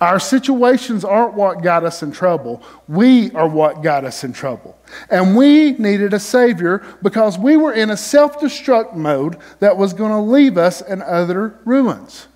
Our 0.01 0.19
situations 0.19 1.05
aren't 1.05 1.35
what 1.35 1.61
got 1.61 1.83
us 1.83 2.01
in 2.01 2.11
trouble. 2.11 2.63
We 2.87 3.31
are 3.33 3.47
what 3.47 3.83
got 3.83 4.05
us 4.05 4.23
in 4.23 4.33
trouble. 4.33 4.75
And 5.11 5.35
we 5.35 5.73
needed 5.73 6.13
a 6.13 6.19
Savior 6.19 6.83
because 7.03 7.37
we 7.37 7.57
were 7.57 7.73
in 7.73 7.91
a 7.91 7.97
self 7.97 8.39
destruct 8.39 8.95
mode 8.95 9.37
that 9.59 9.77
was 9.77 9.93
going 9.93 10.11
to 10.11 10.19
leave 10.19 10.57
us 10.57 10.81
in 10.81 11.03
utter 11.03 11.59
ruins. 11.63 12.27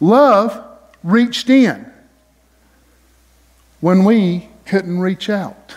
Love 0.00 0.62
reached 1.02 1.50
in 1.50 1.90
when 3.80 4.04
we 4.04 4.48
couldn't 4.64 5.00
reach 5.00 5.28
out. 5.30 5.74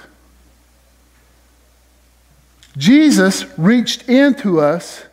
Jesus 2.77 3.45
reached 3.57 4.07
into 4.07 4.59
us 4.59 5.03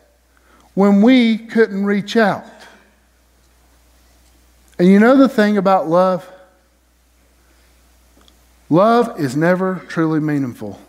when 0.73 1.01
we 1.01 1.37
couldn't 1.37 1.85
reach 1.85 2.15
out. 2.15 2.45
And 4.77 4.87
you 4.87 4.99
know 4.99 5.17
the 5.17 5.27
thing 5.27 5.57
about 5.57 5.89
love? 5.89 6.31
Love 8.69 9.19
is 9.19 9.35
never 9.35 9.83
truly 9.87 10.19
meaningful 10.19 10.79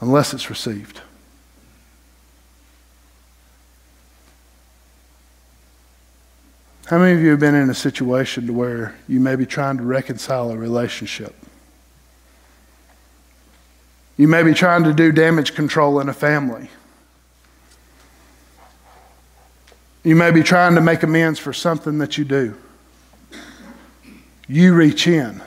unless 0.00 0.34
it's 0.34 0.50
received. 0.50 1.00
How 6.92 6.98
many 6.98 7.14
of 7.14 7.22
you 7.22 7.30
have 7.30 7.40
been 7.40 7.54
in 7.54 7.70
a 7.70 7.74
situation 7.74 8.46
to 8.48 8.52
where 8.52 8.94
you 9.08 9.18
may 9.18 9.34
be 9.34 9.46
trying 9.46 9.78
to 9.78 9.82
reconcile 9.82 10.50
a 10.50 10.58
relationship? 10.58 11.34
You 14.18 14.28
may 14.28 14.42
be 14.42 14.52
trying 14.52 14.84
to 14.84 14.92
do 14.92 15.10
damage 15.10 15.54
control 15.54 16.00
in 16.00 16.10
a 16.10 16.12
family. 16.12 16.68
You 20.04 20.16
may 20.16 20.32
be 20.32 20.42
trying 20.42 20.74
to 20.74 20.82
make 20.82 21.02
amends 21.02 21.38
for 21.38 21.54
something 21.54 21.96
that 21.96 22.18
you 22.18 22.26
do. 22.26 22.58
You 24.46 24.74
reach 24.74 25.06
in, 25.06 25.40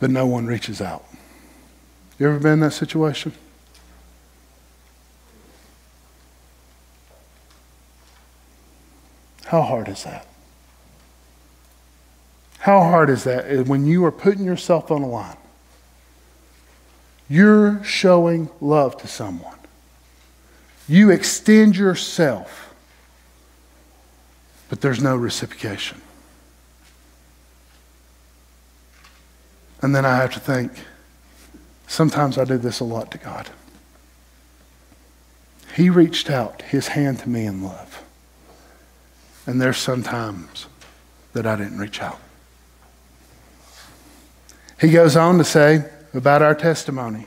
but 0.00 0.10
no 0.10 0.26
one 0.26 0.44
reaches 0.44 0.82
out. 0.82 1.06
You 2.18 2.28
ever 2.28 2.38
been 2.38 2.52
in 2.52 2.60
that 2.60 2.72
situation? 2.72 3.32
How 9.52 9.60
hard 9.60 9.88
is 9.88 10.04
that? 10.04 10.26
How 12.60 12.80
hard 12.80 13.10
is 13.10 13.24
that 13.24 13.44
eh, 13.44 13.60
when 13.60 13.84
you 13.84 14.02
are 14.06 14.10
putting 14.10 14.46
yourself 14.46 14.90
on 14.90 15.02
the 15.02 15.08
line? 15.08 15.36
You're 17.28 17.84
showing 17.84 18.48
love 18.62 18.96
to 19.02 19.06
someone. 19.06 19.58
You 20.88 21.10
extend 21.10 21.76
yourself, 21.76 22.74
but 24.70 24.80
there's 24.80 25.02
no 25.02 25.16
reciprocation. 25.16 26.00
And 29.82 29.94
then 29.94 30.06
I 30.06 30.16
have 30.16 30.32
to 30.32 30.40
think, 30.40 30.72
sometimes 31.86 32.38
I 32.38 32.46
do 32.46 32.56
this 32.56 32.80
a 32.80 32.84
lot 32.84 33.10
to 33.10 33.18
God. 33.18 33.50
He 35.76 35.90
reached 35.90 36.30
out 36.30 36.62
his 36.62 36.88
hand 36.88 37.18
to 37.18 37.28
me 37.28 37.44
in 37.44 37.62
love. 37.62 38.02
And 39.46 39.60
there's 39.60 39.78
some 39.78 40.02
times 40.02 40.66
that 41.32 41.46
I 41.46 41.56
didn't 41.56 41.78
reach 41.78 42.00
out. 42.00 42.20
He 44.80 44.90
goes 44.90 45.16
on 45.16 45.38
to 45.38 45.44
say 45.44 45.88
about 46.14 46.42
our 46.42 46.54
testimony 46.54 47.26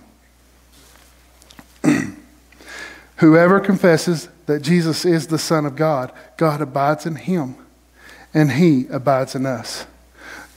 Whoever 3.17 3.59
confesses 3.59 4.27
that 4.45 4.61
Jesus 4.61 5.05
is 5.05 5.27
the 5.27 5.37
Son 5.37 5.65
of 5.65 5.75
God, 5.75 6.11
God 6.37 6.61
abides 6.61 7.05
in 7.05 7.15
him, 7.15 7.55
and 8.33 8.51
he 8.51 8.87
abides 8.89 9.35
in 9.35 9.45
us. 9.45 9.85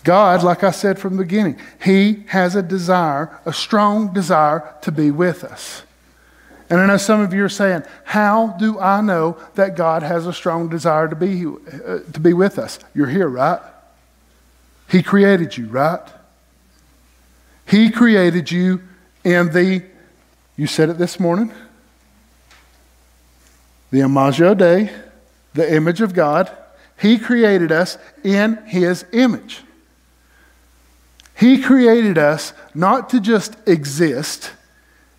God, 0.05 0.43
like 0.43 0.65
I 0.65 0.71
said 0.71 0.99
from 0.99 1.17
the 1.17 1.25
beginning, 1.25 1.59
he 1.83 2.25
has 2.29 2.55
a 2.55 2.63
desire, 2.63 3.39
a 3.45 3.53
strong 3.53 4.13
desire 4.13 4.75
to 4.83 4.91
be 4.91 5.11
with 5.11 5.45
us. 5.45 5.83
And 6.71 6.81
I 6.81 6.87
know 6.87 6.97
some 6.99 7.21
of 7.21 7.33
you 7.33 7.45
are 7.45 7.49
saying, 7.49 7.83
How 8.05 8.49
do 8.59 8.79
I 8.79 9.01
know 9.01 9.39
that 9.55 9.77
God 9.77 10.03
has 10.03 10.27
a 10.27 10.33
strong 10.33 10.69
desire 10.69 11.09
to 11.09 11.17
be, 11.17 11.47
uh, 11.47 12.01
to 12.13 12.21
be 12.21 12.33
with 12.33 12.59
us? 12.59 12.79
You're 12.95 13.07
here, 13.09 13.29
right? 13.29 13.61
He 14.91 15.03
created 15.03 15.57
you, 15.57 15.67
right? 15.67 16.07
He 17.67 17.91
created 17.91 18.51
you 18.51 18.83
in 19.25 19.53
the, 19.53 19.85
you 20.57 20.67
said 20.67 20.89
it 20.89 20.99
this 20.99 21.21
morning, 21.21 21.53
the 23.91 24.01
Imago 24.01 24.55
Dei, 24.55 24.91
the 25.55 25.75
image 25.75 26.01
of 26.01 26.15
God. 26.15 26.51
He 27.01 27.19
created 27.19 27.71
us 27.71 27.97
in 28.25 28.57
His 28.67 29.05
image. 29.13 29.63
He 31.35 31.63
created 31.63 32.19
us 32.19 32.53
not 32.75 33.11
to 33.11 33.21
just 33.21 33.57
exist, 33.67 34.51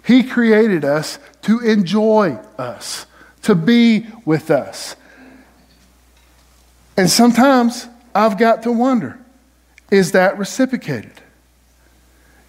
He 0.05 0.23
created 0.23 0.83
us 0.83 1.19
to 1.43 1.59
enjoy 1.59 2.39
us, 2.57 3.05
to 3.43 3.55
be 3.55 4.07
with 4.25 4.49
us. 4.49 4.95
And 6.97 7.09
sometimes 7.09 7.87
I've 8.13 8.37
got 8.37 8.63
to 8.63 8.71
wonder 8.71 9.19
is 9.91 10.11
that 10.11 10.37
reciprocated? 10.37 11.21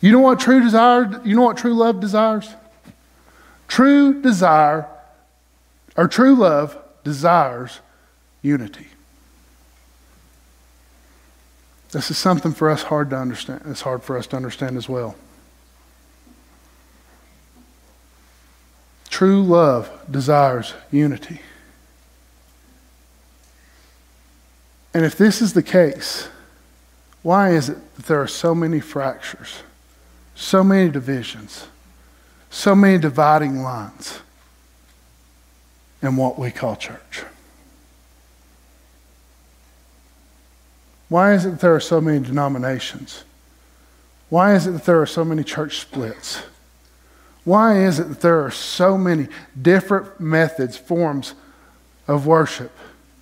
You 0.01 0.13
know 0.13 0.21
what 0.21 0.41
true 0.41 0.61
desire, 0.61 1.21
you 1.25 1.37
know 1.37 1.43
what 1.43 1.57
true 1.57 1.75
love 1.75 2.01
desires? 2.01 2.49
True 3.69 4.21
desire, 4.21 4.87
or 5.97 6.09
true 6.09 6.35
love 6.35 6.77
desires 7.05 7.81
unity. 8.43 8.89
This 11.93 12.11
is 12.11 12.19
something 12.19 12.53
for 12.53 12.71
us 12.71 12.83
hard 12.83 13.11
to 13.11 13.17
understand. 13.17 13.63
It's 13.67 13.83
hard 13.83 14.03
for 14.03 14.17
us 14.17 14.27
to 14.29 14.37
understand 14.37 14.77
as 14.77 14.89
well. 14.89 15.17
True 19.11 19.43
love 19.43 19.91
desires 20.11 20.73
unity. 20.91 21.41
And 24.95 25.05
if 25.05 25.17
this 25.17 25.43
is 25.43 25.53
the 25.53 25.63
case, 25.63 26.29
why 27.23 27.51
is 27.51 27.69
it 27.69 27.97
that 27.97 28.07
there 28.07 28.23
are 28.23 28.27
so 28.27 28.55
many 28.55 28.81
fractures, 28.81 29.63
so 30.35 30.65
many 30.65 30.91
divisions, 30.91 31.67
so 32.49 32.75
many 32.75 32.99
dividing 32.99 33.63
lines 33.63 34.21
in 36.01 36.17
what 36.17 36.39
we 36.39 36.51
call 36.51 36.77
church? 36.77 37.25
Why 41.09 41.35
is 41.35 41.45
it 41.45 41.51
that 41.51 41.61
there 41.61 41.75
are 41.75 41.81
so 41.81 42.01
many 42.01 42.25
denominations? 42.25 43.25
Why 44.29 44.55
is 44.55 44.67
it 44.67 44.71
that 44.71 44.85
there 44.85 45.03
are 45.03 45.07
so 45.07 45.25
many 45.25 45.43
church 45.43 45.81
splits? 45.81 46.43
Why 47.45 47.85
is 47.85 47.99
it 47.99 48.09
that 48.09 48.21
there 48.21 48.45
are 48.45 48.51
so 48.51 48.99
many 48.99 49.29
different 49.61 50.21
methods, 50.21 50.77
forms 50.77 51.35
of 52.07 52.27
worship 52.27 52.71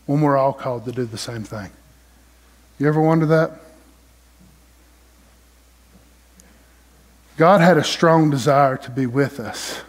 when 0.06 0.20
we're 0.20 0.36
all 0.36 0.52
called 0.52 0.84
to 0.86 0.92
do 0.92 1.04
the 1.04 1.18
same 1.18 1.44
thing? 1.44 1.70
You 2.78 2.88
ever 2.88 3.00
wonder 3.00 3.26
that? 3.26 3.52
God 7.36 7.60
had 7.60 7.76
a 7.76 7.84
strong 7.84 8.30
desire 8.30 8.76
to 8.78 8.90
be 8.90 9.06
with 9.06 9.38
us. 9.38 9.82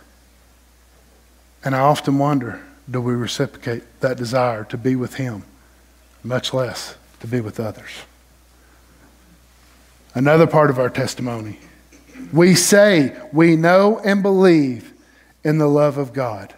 And 1.63 1.75
I 1.75 1.79
often 1.79 2.19
wonder 2.19 2.61
do 2.89 3.01
we 3.01 3.13
reciprocate 3.13 3.83
that 4.01 4.17
desire 4.17 4.63
to 4.65 4.77
be 4.77 4.95
with 4.95 5.15
Him, 5.15 5.43
much 6.23 6.53
less 6.53 6.95
to 7.19 7.27
be 7.27 7.41
with 7.41 7.59
others. 7.59 7.89
Another 10.15 10.47
part 10.47 10.69
of 10.69 10.79
our 10.79 10.89
testimony 10.89 11.59
we 12.33 12.55
say 12.55 13.15
we 13.31 13.55
know 13.55 13.99
and 13.99 14.21
believe 14.21 14.93
in 15.43 15.57
the 15.57 15.67
love 15.67 15.97
of 15.97 16.13
God. 16.13 16.53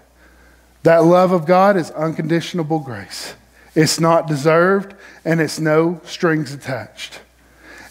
That 0.83 1.03
love 1.03 1.31
of 1.31 1.45
God 1.45 1.77
is 1.77 1.91
unconditional 1.91 2.79
grace. 2.79 3.35
It's 3.75 3.99
not 3.99 4.27
deserved 4.27 4.95
and 5.23 5.39
it's 5.39 5.59
no 5.59 6.01
strings 6.03 6.53
attached. 6.53 7.21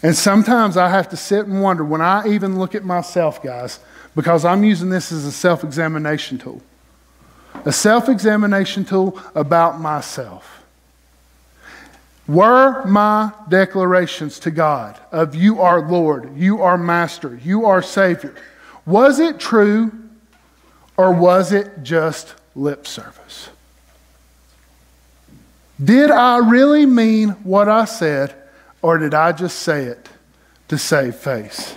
And 0.03 0.15
sometimes 0.15 0.77
I 0.77 0.89
have 0.89 1.09
to 1.09 1.17
sit 1.17 1.45
and 1.45 1.61
wonder 1.61 1.83
when 1.83 2.01
I 2.01 2.27
even 2.27 2.57
look 2.57 2.75
at 2.75 2.83
myself, 2.83 3.41
guys, 3.41 3.79
because 4.15 4.45
I'm 4.45 4.63
using 4.63 4.89
this 4.89 5.11
as 5.11 5.25
a 5.25 5.31
self 5.31 5.63
examination 5.63 6.37
tool. 6.37 6.61
A 7.65 7.71
self 7.71 8.09
examination 8.09 8.83
tool 8.83 9.19
about 9.35 9.79
myself. 9.79 10.60
Were 12.31 12.85
my 12.85 13.33
declarations 13.49 14.39
to 14.39 14.51
God 14.51 14.97
of 15.11 15.35
you 15.35 15.59
are 15.59 15.81
Lord, 15.81 16.37
you 16.37 16.61
are 16.61 16.77
Master, 16.77 17.35
you 17.43 17.65
are 17.65 17.81
Savior, 17.81 18.33
was 18.85 19.19
it 19.19 19.37
true 19.37 19.91
or 20.95 21.11
was 21.11 21.51
it 21.51 21.83
just 21.83 22.35
lip 22.55 22.87
service? 22.87 23.49
Did 25.83 26.09
I 26.09 26.37
really 26.37 26.85
mean 26.85 27.31
what 27.43 27.67
I 27.67 27.83
said 27.83 28.33
or 28.81 28.97
did 28.97 29.13
I 29.13 29.33
just 29.33 29.59
say 29.59 29.83
it 29.83 30.07
to 30.69 30.77
save 30.77 31.17
face? 31.17 31.75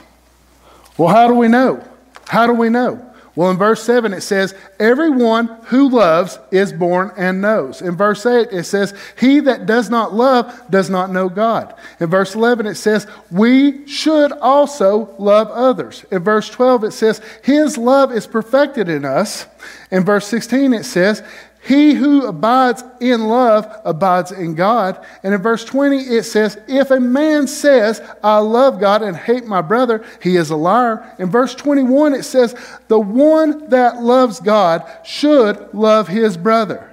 Well, 0.97 1.09
how 1.09 1.27
do 1.27 1.35
we 1.35 1.49
know? 1.49 1.85
How 2.29 2.47
do 2.47 2.53
we 2.53 2.69
know? 2.69 3.04
Well, 3.37 3.51
in 3.51 3.57
verse 3.57 3.83
7, 3.83 4.13
it 4.13 4.21
says, 4.21 4.55
Everyone 4.79 5.47
who 5.65 5.89
loves 5.89 6.39
is 6.53 6.73
born 6.73 7.11
and 7.17 7.41
knows. 7.41 7.83
In 7.83 7.97
verse 7.97 8.25
8, 8.25 8.49
it 8.53 8.63
says, 8.63 8.95
He 9.19 9.41
that 9.41 9.67
does 9.67 9.91
not 9.91 10.15
love 10.15 10.71
does 10.71 10.89
not 10.89 11.11
know 11.11 11.29
God. 11.29 11.75
In 11.99 12.09
verse 12.09 12.37
11, 12.37 12.67
it 12.67 12.77
says, 12.77 13.09
We 13.33 13.89
should 13.89 14.31
also 14.31 15.15
love 15.19 15.49
others. 15.49 16.05
In 16.13 16.23
verse 16.23 16.49
12, 16.49 16.85
it 16.85 16.93
says, 16.93 17.21
His 17.43 17.77
love 17.77 18.13
is 18.13 18.29
perfected 18.29 18.89
in 18.89 19.05
us. 19.05 19.47
In 19.91 20.05
verse 20.05 20.29
16, 20.29 20.73
it 20.73 20.85
says, 20.85 21.23
he 21.65 21.95
who 21.95 22.27
abides 22.27 22.85
in 23.01 23.27
love 23.27 23.67
abides 23.87 24.33
in 24.33 24.55
God. 24.55 25.03
And 25.23 25.33
in 25.33 25.41
verse 25.41 25.65
20, 25.65 25.97
it 25.97 26.25
says, 26.25 26.59
If 26.69 26.91
a 26.91 27.01
man 27.01 27.47
says, 27.47 28.03
I 28.23 28.39
love 28.39 28.79
God 28.79 29.03
and 29.03 29.17
hate 29.17 29.47
my 29.47 29.63
brother, 29.63 30.05
he 30.21 30.37
is 30.37 30.51
a 30.51 30.57
liar. 30.57 31.11
In 31.19 31.31
verse 31.31 31.55
21, 31.55 32.13
it 32.13 32.25
says, 32.25 32.55
The 32.89 33.01
one 33.01 33.71
that 33.71 34.03
loves 34.03 34.41
God 34.41 34.85
should 35.05 35.73
love 35.73 36.07
his 36.07 36.37
brother. 36.37 36.91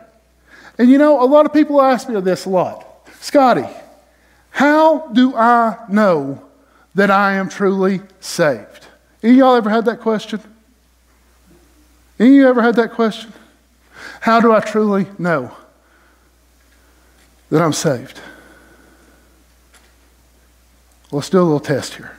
And 0.77 0.89
you 0.89 0.97
know, 0.97 1.21
a 1.21 1.27
lot 1.27 1.45
of 1.45 1.51
people 1.51 1.81
ask 1.81 2.07
me 2.07 2.19
this 2.21 2.45
a 2.45 2.49
lot 2.49 2.87
Scotty, 3.19 3.67
how 4.51 5.09
do 5.09 5.35
I 5.35 5.77
know 5.89 6.41
that 6.95 7.11
I 7.11 7.33
am 7.33 7.49
truly 7.49 8.01
saved? 8.21 8.87
Any 9.21 9.33
of 9.33 9.37
y'all 9.37 9.55
ever 9.55 9.69
had 9.69 9.83
that 9.85 9.99
question? 9.99 10.39
Any 12.17 12.29
of 12.29 12.35
you 12.35 12.47
ever 12.47 12.61
had 12.61 12.75
that 12.77 12.93
question? 12.93 13.33
How 14.21 14.39
do 14.39 14.53
I 14.53 14.59
truly 14.59 15.07
know 15.17 15.55
that 17.49 17.61
I'm 17.61 17.73
saved? 17.73 18.19
Let's 21.11 21.29
do 21.29 21.39
a 21.39 21.43
little 21.43 21.59
test 21.59 21.95
here. 21.95 22.15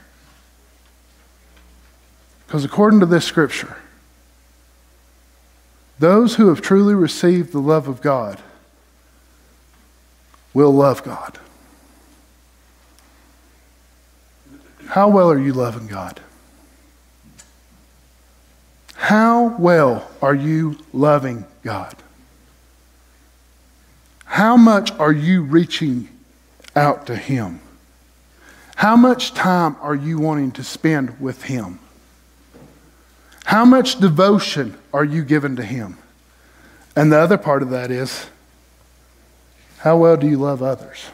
Because 2.45 2.63
according 2.63 2.99
to 2.99 3.05
this 3.05 3.25
scripture, 3.25 3.77
those 5.97 6.35
who 6.35 6.49
have 6.49 6.61
truly 6.61 6.93
received 6.93 7.51
the 7.51 7.59
love 7.59 7.87
of 7.87 8.01
God 8.01 8.39
will 10.53 10.71
love 10.71 11.03
God. 11.03 11.39
How 14.87 15.09
well 15.09 15.31
are 15.31 15.39
you 15.39 15.53
loving 15.53 15.87
God? 15.87 16.19
How 19.03 19.57
well 19.59 20.09
are 20.21 20.33
you 20.33 20.77
loving 20.93 21.43
God? 21.61 21.93
How 24.23 24.55
much 24.55 24.93
are 24.93 25.11
you 25.11 25.43
reaching 25.43 26.07
out 26.73 27.07
to 27.07 27.17
Him? 27.17 27.59
How 28.77 28.95
much 28.95 29.33
time 29.33 29.75
are 29.81 29.93
you 29.93 30.19
wanting 30.19 30.53
to 30.53 30.63
spend 30.63 31.19
with 31.19 31.43
Him? 31.43 31.79
How 33.43 33.65
much 33.65 33.99
devotion 33.99 34.77
are 34.93 35.03
you 35.03 35.25
giving 35.25 35.57
to 35.57 35.63
Him? 35.63 35.97
And 36.95 37.11
the 37.11 37.17
other 37.17 37.37
part 37.37 37.61
of 37.61 37.71
that 37.71 37.91
is 37.91 38.27
how 39.79 39.97
well 39.97 40.15
do 40.15 40.29
you 40.29 40.37
love 40.37 40.63
others? 40.63 41.07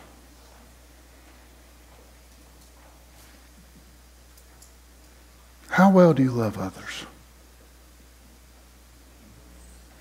How 5.70 5.90
well 5.90 6.14
do 6.14 6.22
you 6.22 6.32
love 6.32 6.60
others? 6.60 7.08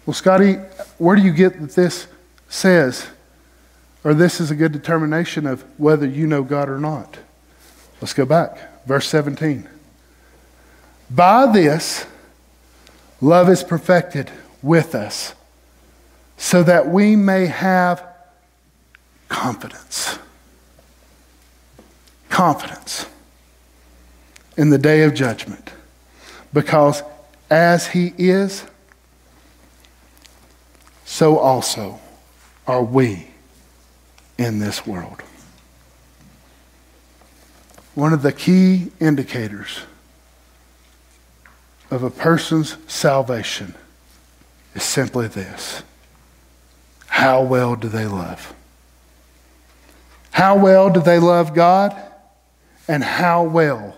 Well, 0.09 0.15
Scotty, 0.15 0.55
where 0.97 1.17
do 1.17 1.21
you 1.21 1.35
get 1.35 1.61
that 1.61 1.73
this 1.73 2.07
says, 2.49 3.09
or 4.03 4.15
this 4.15 4.41
is 4.41 4.51
a 4.51 4.55
good 4.55 4.73
determination 4.73 5.47
of 5.47 5.63
whether 5.79 6.07
you 6.07 6.27
know 6.27 6.43
God 6.43 6.71
or 6.71 6.79
not? 6.79 7.19
Let's 8.01 8.15
go 8.15 8.25
back. 8.25 8.87
Verse 8.87 9.07
17. 9.07 9.69
By 11.11 11.53
this, 11.53 12.07
love 13.21 13.51
is 13.51 13.63
perfected 13.63 14.31
with 14.63 14.95
us, 14.95 15.35
so 16.39 16.63
that 16.63 16.89
we 16.89 17.15
may 17.15 17.45
have 17.45 18.03
confidence. 19.29 20.19
Confidence 22.31 23.05
in 24.57 24.71
the 24.71 24.79
day 24.79 25.03
of 25.03 25.13
judgment. 25.13 25.71
Because 26.55 27.03
as 27.51 27.89
he 27.89 28.15
is, 28.17 28.65
so 31.19 31.37
also 31.37 31.99
are 32.65 32.85
we 32.85 33.27
in 34.39 34.61
this 34.61 34.87
world. 34.87 35.21
One 37.97 38.13
of 38.13 38.23
the 38.23 38.31
key 38.31 38.93
indicators 39.01 39.81
of 41.91 42.05
a 42.05 42.11
person's 42.11 42.77
salvation 42.87 43.75
is 44.77 44.85
simply 44.85 45.27
this 45.27 45.83
How 47.09 47.43
well 47.43 47.75
do 47.75 47.89
they 47.89 48.07
love? 48.07 48.55
How 50.31 50.57
well 50.57 50.89
do 50.89 51.01
they 51.01 51.19
love 51.19 51.53
God? 51.53 52.01
And 52.87 53.03
how 53.03 53.43
well 53.43 53.97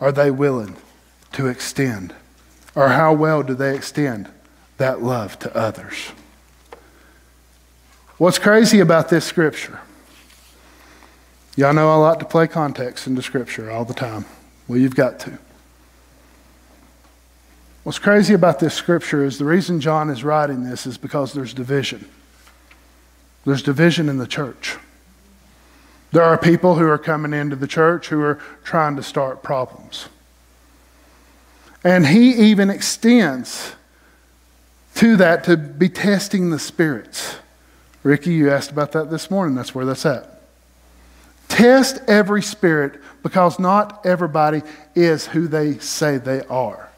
are 0.00 0.12
they 0.12 0.30
willing 0.30 0.76
to 1.32 1.48
extend? 1.48 2.14
Or 2.76 2.90
how 2.90 3.12
well 3.12 3.42
do 3.42 3.54
they 3.56 3.74
extend 3.74 4.28
that 4.76 5.02
love 5.02 5.36
to 5.40 5.56
others? 5.56 6.12
What's 8.20 8.38
crazy 8.38 8.80
about 8.80 9.08
this 9.08 9.24
scripture? 9.24 9.80
Y'all 11.56 11.72
know 11.72 11.88
I 11.88 11.94
like 11.94 12.18
to 12.18 12.26
play 12.26 12.46
context 12.46 13.06
into 13.06 13.22
scripture 13.22 13.70
all 13.70 13.86
the 13.86 13.94
time. 13.94 14.26
Well, 14.68 14.78
you've 14.78 14.94
got 14.94 15.18
to. 15.20 15.38
What's 17.82 17.98
crazy 17.98 18.34
about 18.34 18.58
this 18.58 18.74
scripture 18.74 19.24
is 19.24 19.38
the 19.38 19.46
reason 19.46 19.80
John 19.80 20.10
is 20.10 20.22
writing 20.22 20.64
this 20.64 20.86
is 20.86 20.98
because 20.98 21.32
there's 21.32 21.54
division. 21.54 22.10
There's 23.46 23.62
division 23.62 24.10
in 24.10 24.18
the 24.18 24.26
church. 24.26 24.76
There 26.12 26.22
are 26.22 26.36
people 26.36 26.74
who 26.74 26.86
are 26.86 26.98
coming 26.98 27.32
into 27.32 27.56
the 27.56 27.66
church 27.66 28.08
who 28.08 28.20
are 28.20 28.38
trying 28.64 28.96
to 28.96 29.02
start 29.02 29.42
problems. 29.42 30.10
And 31.82 32.06
he 32.06 32.34
even 32.50 32.68
extends 32.68 33.76
to 34.96 35.16
that 35.16 35.42
to 35.44 35.56
be 35.56 35.88
testing 35.88 36.50
the 36.50 36.58
spirits. 36.58 37.36
Ricky, 38.02 38.32
you 38.32 38.50
asked 38.50 38.70
about 38.70 38.92
that 38.92 39.10
this 39.10 39.30
morning. 39.30 39.54
That's 39.54 39.74
where 39.74 39.84
that's 39.84 40.06
at. 40.06 40.40
Test 41.48 42.00
every 42.06 42.42
spirit 42.42 43.00
because 43.22 43.58
not 43.58 44.06
everybody 44.06 44.62
is 44.94 45.26
who 45.26 45.48
they 45.48 45.78
say 45.78 46.16
they 46.16 46.42
are. 46.46 46.88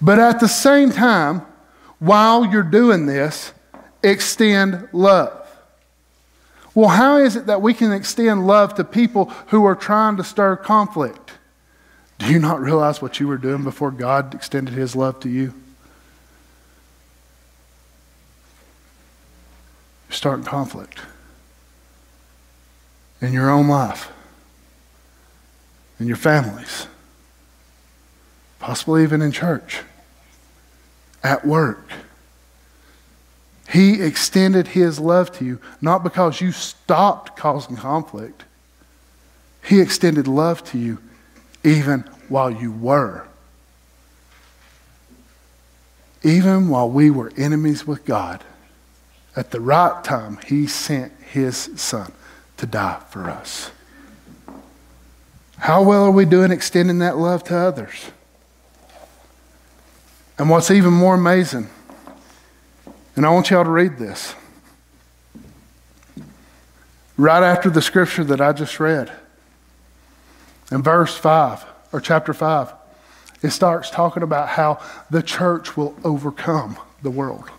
But 0.00 0.18
at 0.18 0.40
the 0.40 0.48
same 0.48 0.90
time, 0.90 1.42
while 1.98 2.44
you're 2.44 2.62
doing 2.62 3.06
this, 3.06 3.52
extend 4.02 4.88
love. 4.92 5.42
Well, 6.74 6.88
how 6.88 7.18
is 7.18 7.36
it 7.36 7.46
that 7.46 7.62
we 7.62 7.72
can 7.72 7.92
extend 7.92 8.46
love 8.46 8.74
to 8.74 8.84
people 8.84 9.26
who 9.48 9.64
are 9.64 9.74
trying 9.74 10.16
to 10.18 10.24
stir 10.24 10.56
conflict? 10.56 11.32
Do 12.18 12.30
you 12.30 12.38
not 12.38 12.60
realize 12.60 13.00
what 13.00 13.20
you 13.20 13.28
were 13.28 13.38
doing 13.38 13.62
before 13.62 13.90
God 13.90 14.34
extended 14.34 14.74
his 14.74 14.96
love 14.96 15.20
to 15.20 15.28
you? 15.28 15.54
Starting 20.08 20.44
conflict 20.44 21.00
in 23.20 23.32
your 23.32 23.50
own 23.50 23.68
life, 23.68 24.12
in 25.98 26.06
your 26.06 26.16
families, 26.16 26.86
possibly 28.58 29.02
even 29.02 29.22
in 29.22 29.32
church, 29.32 29.80
at 31.22 31.46
work. 31.46 31.90
He 33.68 34.00
extended 34.00 34.68
his 34.68 35.00
love 35.00 35.32
to 35.38 35.44
you, 35.44 35.60
not 35.80 36.04
because 36.04 36.40
you 36.40 36.52
stopped 36.52 37.36
causing 37.36 37.76
conflict. 37.76 38.44
He 39.64 39.80
extended 39.80 40.28
love 40.28 40.62
to 40.70 40.78
you 40.78 40.98
even 41.64 42.04
while 42.28 42.50
you 42.50 42.70
were. 42.70 43.26
Even 46.22 46.68
while 46.68 46.88
we 46.88 47.10
were 47.10 47.32
enemies 47.36 47.86
with 47.86 48.04
God, 48.04 48.44
at 49.36 49.50
the 49.50 49.60
right 49.60 50.02
time, 50.02 50.38
he 50.46 50.66
sent 50.66 51.12
his 51.30 51.70
son 51.76 52.10
to 52.56 52.66
die 52.66 53.00
for 53.10 53.28
us. 53.28 53.70
How 55.58 55.82
well 55.82 56.04
are 56.04 56.10
we 56.10 56.24
doing 56.24 56.50
extending 56.50 56.98
that 57.00 57.18
love 57.18 57.44
to 57.44 57.56
others? 57.56 58.10
And 60.38 60.50
what's 60.50 60.70
even 60.70 60.92
more 60.92 61.14
amazing, 61.14 61.68
and 63.14 63.24
I 63.24 63.30
want 63.30 63.50
y'all 63.50 63.64
to 63.64 63.70
read 63.70 63.98
this. 63.98 64.34
Right 67.16 67.42
after 67.42 67.70
the 67.70 67.80
scripture 67.80 68.24
that 68.24 68.40
I 68.40 68.52
just 68.52 68.78
read, 68.78 69.10
in 70.70 70.82
verse 70.82 71.16
5, 71.16 71.64
or 71.92 72.00
chapter 72.00 72.34
5, 72.34 72.72
it 73.42 73.50
starts 73.50 73.88
talking 73.88 74.22
about 74.22 74.48
how 74.48 74.80
the 75.10 75.22
church 75.22 75.76
will 75.76 75.96
overcome 76.04 76.76
the 77.02 77.10
world. 77.10 77.50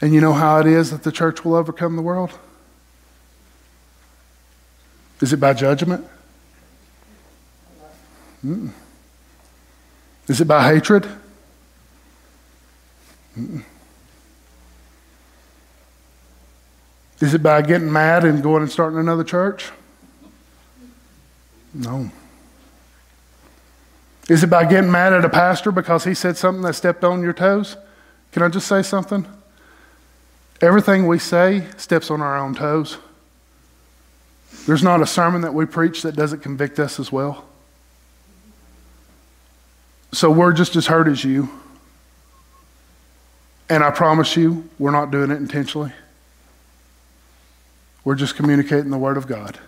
And 0.00 0.12
you 0.12 0.20
know 0.20 0.32
how 0.32 0.58
it 0.58 0.66
is 0.66 0.90
that 0.90 1.02
the 1.02 1.12
church 1.12 1.44
will 1.44 1.54
overcome 1.54 1.96
the 1.96 2.02
world? 2.02 2.38
Is 5.20 5.32
it 5.32 5.38
by 5.38 5.54
judgment? 5.54 6.06
Mm-mm. 8.44 8.70
Is 10.28 10.40
it 10.40 10.46
by 10.46 10.72
hatred? 10.72 11.08
Mm-mm. 13.38 13.62
Is 17.20 17.32
it 17.32 17.42
by 17.42 17.62
getting 17.62 17.90
mad 17.90 18.24
and 18.24 18.42
going 18.42 18.62
and 18.62 18.70
starting 18.70 18.98
another 18.98 19.24
church? 19.24 19.70
No. 21.72 22.10
Is 24.28 24.42
it 24.42 24.48
by 24.48 24.64
getting 24.64 24.90
mad 24.90 25.12
at 25.12 25.24
a 25.24 25.28
pastor 25.28 25.72
because 25.72 26.04
he 26.04 26.14
said 26.14 26.36
something 26.36 26.62
that 26.62 26.74
stepped 26.74 27.04
on 27.04 27.22
your 27.22 27.32
toes? 27.32 27.76
Can 28.32 28.42
I 28.42 28.48
just 28.48 28.66
say 28.66 28.82
something? 28.82 29.26
Everything 30.64 31.06
we 31.06 31.18
say 31.18 31.66
steps 31.76 32.10
on 32.10 32.22
our 32.22 32.38
own 32.38 32.54
toes. 32.54 32.96
There's 34.66 34.82
not 34.82 35.02
a 35.02 35.06
sermon 35.06 35.42
that 35.42 35.52
we 35.52 35.66
preach 35.66 36.00
that 36.02 36.16
doesn't 36.16 36.40
convict 36.40 36.78
us 36.78 36.98
as 36.98 37.12
well. 37.12 37.44
So 40.12 40.30
we're 40.30 40.54
just 40.54 40.74
as 40.74 40.86
hurt 40.86 41.06
as 41.06 41.22
you. 41.22 41.50
And 43.68 43.84
I 43.84 43.90
promise 43.90 44.38
you, 44.38 44.70
we're 44.78 44.90
not 44.90 45.10
doing 45.10 45.30
it 45.30 45.36
intentionally. 45.36 45.92
We're 48.02 48.14
just 48.14 48.34
communicating 48.34 48.90
the 48.90 48.96
Word 48.96 49.18
of 49.18 49.26
God. 49.26 49.58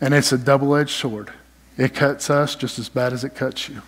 And 0.00 0.14
it's 0.14 0.32
a 0.32 0.38
double 0.38 0.74
edged 0.74 0.90
sword. 0.96 1.32
It 1.76 1.94
cuts 1.94 2.28
us 2.28 2.56
just 2.56 2.80
as 2.80 2.88
bad 2.88 3.12
as 3.12 3.22
it 3.22 3.36
cuts 3.36 3.68
you. 3.68 3.82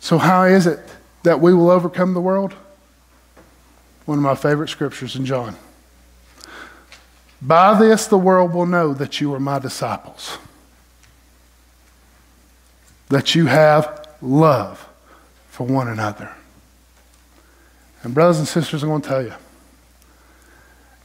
So, 0.00 0.16
how 0.16 0.44
is 0.44 0.66
it 0.66 0.80
that 1.22 1.40
we 1.40 1.54
will 1.54 1.70
overcome 1.70 2.14
the 2.14 2.20
world? 2.20 2.54
One 4.06 4.18
of 4.18 4.24
my 4.24 4.34
favorite 4.34 4.68
scriptures 4.68 5.16
in 5.16 5.26
John. 5.26 5.56
By 7.40 7.78
this, 7.78 8.06
the 8.06 8.18
world 8.18 8.54
will 8.54 8.66
know 8.66 8.94
that 8.94 9.20
you 9.20 9.32
are 9.34 9.40
my 9.40 9.58
disciples 9.58 10.38
that 13.08 13.34
you 13.34 13.46
have 13.46 14.06
love 14.20 14.88
for 15.48 15.66
one 15.66 15.88
another. 15.88 16.34
And, 18.02 18.14
brothers 18.14 18.38
and 18.38 18.46
sisters, 18.46 18.82
I'm 18.82 18.90
going 18.90 19.02
to 19.02 19.08
tell 19.08 19.22
you. 19.22 19.34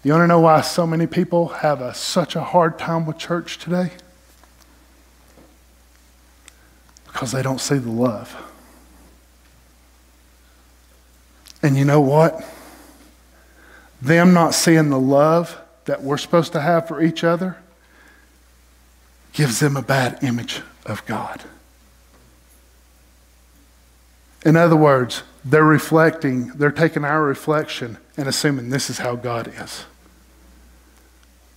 You 0.04 0.12
want 0.12 0.24
to 0.24 0.28
know 0.28 0.42
why 0.42 0.62
so 0.62 0.86
many 0.86 1.08
people 1.08 1.48
have 1.48 1.82
a, 1.82 1.94
such 1.94 2.36
a 2.36 2.42
hard 2.42 2.78
time 2.78 3.06
with 3.06 3.18
church 3.18 3.58
today? 3.58 3.92
Because 7.06 7.32
they 7.32 7.42
don't 7.42 7.62
see 7.62 7.78
the 7.78 7.90
love. 7.90 8.36
And 11.64 11.78
you 11.78 11.86
know 11.86 12.02
what? 12.02 12.44
Them 14.02 14.34
not 14.34 14.54
seeing 14.54 14.90
the 14.90 15.00
love 15.00 15.58
that 15.86 16.04
we're 16.04 16.18
supposed 16.18 16.52
to 16.52 16.62
have 16.62 16.88
for 16.88 17.02
each 17.02 17.24
other 17.24 17.58
gives 19.32 19.62
them 19.62 19.78
a 19.78 19.82
bad 19.82 20.22
image 20.22 20.62
of 20.86 21.06
God. 21.06 21.42
In 24.46 24.58
other 24.58 24.76
words, 24.76 25.24
they're 25.46 25.64
reflecting, 25.64 26.48
they're 26.50 26.72
taking 26.72 27.06
our 27.06 27.24
reflection 27.24 27.98
and 28.18 28.28
assuming 28.28 28.70
this 28.70 28.90
is 28.90 28.98
how 28.98 29.16
God 29.16 29.48
is. 29.48 29.86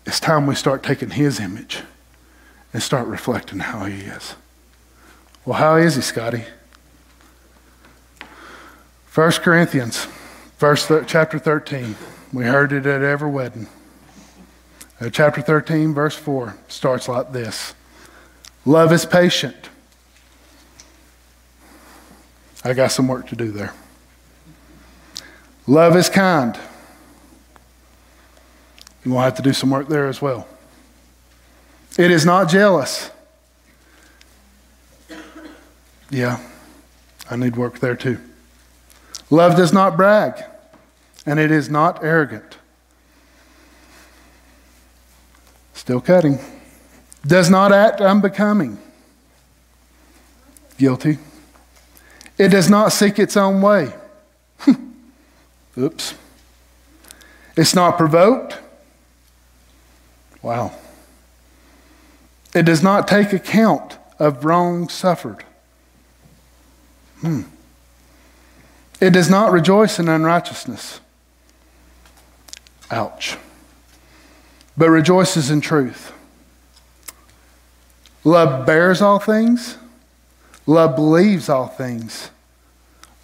It's 0.06 0.20
time 0.20 0.46
we 0.46 0.54
start 0.54 0.84
taking 0.84 1.10
His 1.10 1.40
image 1.40 1.82
and 2.72 2.80
start 2.80 3.08
reflecting 3.08 3.58
how 3.58 3.84
He 3.86 4.02
is. 4.02 4.36
Well, 5.44 5.58
how 5.58 5.76
is 5.76 5.96
He, 5.96 6.02
Scotty? 6.02 6.44
1 9.16 9.32
Corinthians, 9.32 10.06
verse 10.58 10.86
th- 10.88 11.04
chapter 11.06 11.38
13. 11.38 11.96
We 12.34 12.44
heard 12.44 12.70
it 12.70 12.84
at 12.84 13.00
every 13.00 13.30
wedding. 13.30 13.66
Uh, 15.00 15.08
chapter 15.08 15.40
13, 15.40 15.94
verse 15.94 16.14
4 16.14 16.54
starts 16.68 17.08
like 17.08 17.32
this 17.32 17.74
Love 18.66 18.92
is 18.92 19.06
patient. 19.06 19.70
I 22.62 22.74
got 22.74 22.92
some 22.92 23.08
work 23.08 23.26
to 23.28 23.36
do 23.36 23.50
there. 23.50 23.72
Love 25.66 25.96
is 25.96 26.10
kind. 26.10 26.58
You 29.02 29.12
will 29.12 29.20
have 29.20 29.36
to 29.36 29.42
do 29.42 29.54
some 29.54 29.70
work 29.70 29.88
there 29.88 30.08
as 30.08 30.20
well. 30.20 30.46
It 31.98 32.10
is 32.10 32.26
not 32.26 32.50
jealous. 32.50 33.10
Yeah, 36.10 36.38
I 37.30 37.36
need 37.36 37.56
work 37.56 37.78
there 37.78 37.96
too. 37.96 38.20
Love 39.30 39.56
does 39.56 39.72
not 39.72 39.96
brag, 39.96 40.44
and 41.24 41.38
it 41.38 41.50
is 41.50 41.68
not 41.68 42.02
arrogant. 42.02 42.58
Still 45.74 46.00
cutting. 46.00 46.38
Does 47.26 47.50
not 47.50 47.72
act 47.72 48.00
unbecoming. 48.00 48.78
Guilty. 50.78 51.18
It 52.38 52.48
does 52.48 52.70
not 52.70 52.92
seek 52.92 53.18
its 53.18 53.36
own 53.36 53.62
way. 53.62 53.92
Oops. 55.78 56.14
It's 57.56 57.74
not 57.74 57.96
provoked. 57.96 58.58
Wow. 60.42 60.72
It 62.54 62.64
does 62.64 62.82
not 62.82 63.08
take 63.08 63.32
account 63.32 63.98
of 64.18 64.44
wrong 64.44 64.88
suffered. 64.88 65.44
Hmm. 67.20 67.42
It 69.00 69.10
does 69.10 69.28
not 69.28 69.52
rejoice 69.52 69.98
in 69.98 70.08
unrighteousness. 70.08 71.00
Ouch. 72.90 73.36
But 74.76 74.90
rejoices 74.90 75.50
in 75.50 75.60
truth. 75.60 76.12
Love 78.24 78.66
bears 78.66 79.02
all 79.02 79.18
things. 79.18 79.76
Love 80.66 80.96
believes 80.96 81.48
all 81.48 81.68
things. 81.68 82.30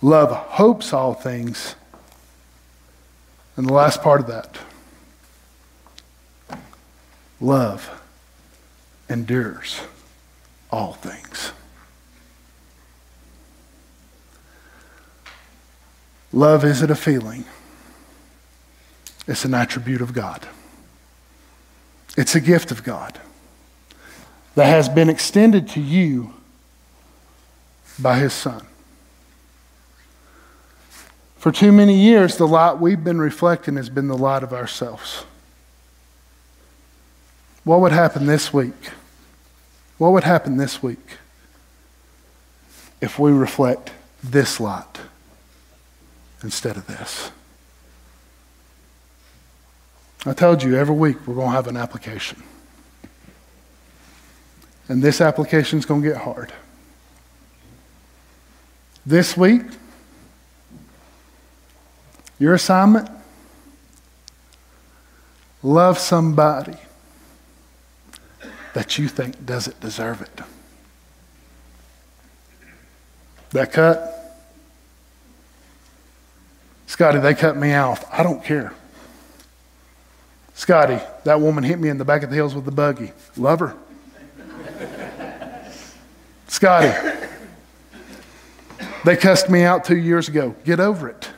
Love 0.00 0.30
hopes 0.30 0.92
all 0.92 1.14
things. 1.14 1.74
And 3.56 3.66
the 3.66 3.72
last 3.72 4.02
part 4.02 4.20
of 4.20 4.26
that 4.28 4.58
love 7.42 8.00
endures 9.10 9.80
all 10.70 10.92
things. 10.94 11.52
Love 16.32 16.64
isn't 16.64 16.90
a 16.90 16.94
feeling, 16.94 17.44
it's 19.26 19.44
an 19.44 19.54
attribute 19.54 20.00
of 20.00 20.12
God. 20.12 20.46
It's 22.16 22.34
a 22.34 22.40
gift 22.40 22.70
of 22.70 22.84
God 22.84 23.18
that 24.54 24.66
has 24.66 24.88
been 24.88 25.08
extended 25.08 25.68
to 25.68 25.80
you 25.80 26.34
by 27.98 28.18
His 28.18 28.32
Son. 28.32 28.66
For 31.36 31.50
too 31.50 31.72
many 31.72 31.96
years, 31.98 32.36
the 32.36 32.46
light 32.46 32.78
we've 32.78 33.02
been 33.02 33.18
reflecting 33.18 33.76
has 33.76 33.88
been 33.88 34.08
the 34.08 34.16
light 34.16 34.42
of 34.42 34.52
ourselves. 34.52 35.24
What 37.64 37.80
would 37.80 37.92
happen 37.92 38.26
this 38.26 38.52
week? 38.52 38.90
What 39.98 40.12
would 40.12 40.24
happen 40.24 40.56
this 40.56 40.82
week 40.82 41.18
if 43.00 43.18
we 43.18 43.32
reflect 43.32 43.90
this 44.22 44.60
light 44.60 45.00
instead 46.45 46.76
of 46.76 46.86
this? 46.86 47.30
I 50.24 50.32
told 50.32 50.62
you 50.62 50.76
every 50.76 50.95
week 50.95 51.26
we're 51.26 51.34
going 51.34 51.49
to 51.49 51.53
have 51.53 51.66
an 51.66 51.76
application. 51.76 52.43
And 54.88 55.03
this 55.03 55.20
application 55.20 55.78
is 55.78 55.86
going 55.86 56.03
to 56.03 56.09
get 56.09 56.18
hard. 56.18 56.53
This 59.05 59.36
week, 59.36 59.62
your 62.38 62.55
assignment 62.55 63.09
love 65.62 65.99
somebody 65.99 66.76
that 68.74 68.99
you 68.99 69.09
think 69.09 69.45
doesn't 69.45 69.80
deserve 69.80 70.22
it. 70.22 70.40
That 73.51 73.72
cut? 73.72 74.21
Scotty, 76.93 77.20
they 77.20 77.32
cut 77.32 77.57
me 77.57 77.72
off. 77.72 78.05
I 78.12 78.22
don't 78.22 78.45
care. 78.45 78.74
Scotty, 80.53 80.99
that 81.24 81.40
woman 81.40 81.64
hit 81.64 81.80
me 81.80 81.88
in 81.88 81.97
the 81.97 82.05
back 82.05 82.22
of 82.22 82.28
the 82.28 82.36
hills 82.36 82.55
with 82.55 82.66
the 82.66 82.70
buggy. 82.70 83.12
Love 83.38 83.61
her. 83.61 83.74
Scotty, 86.49 86.93
they 89.07 89.16
cussed 89.16 89.49
me 89.49 89.62
out 89.62 89.86
two 89.86 89.97
years 89.97 90.28
ago. 90.28 90.55
Get 90.66 90.80
over 90.80 91.09
it. 91.09 91.30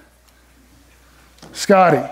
Scotty, 1.52 2.02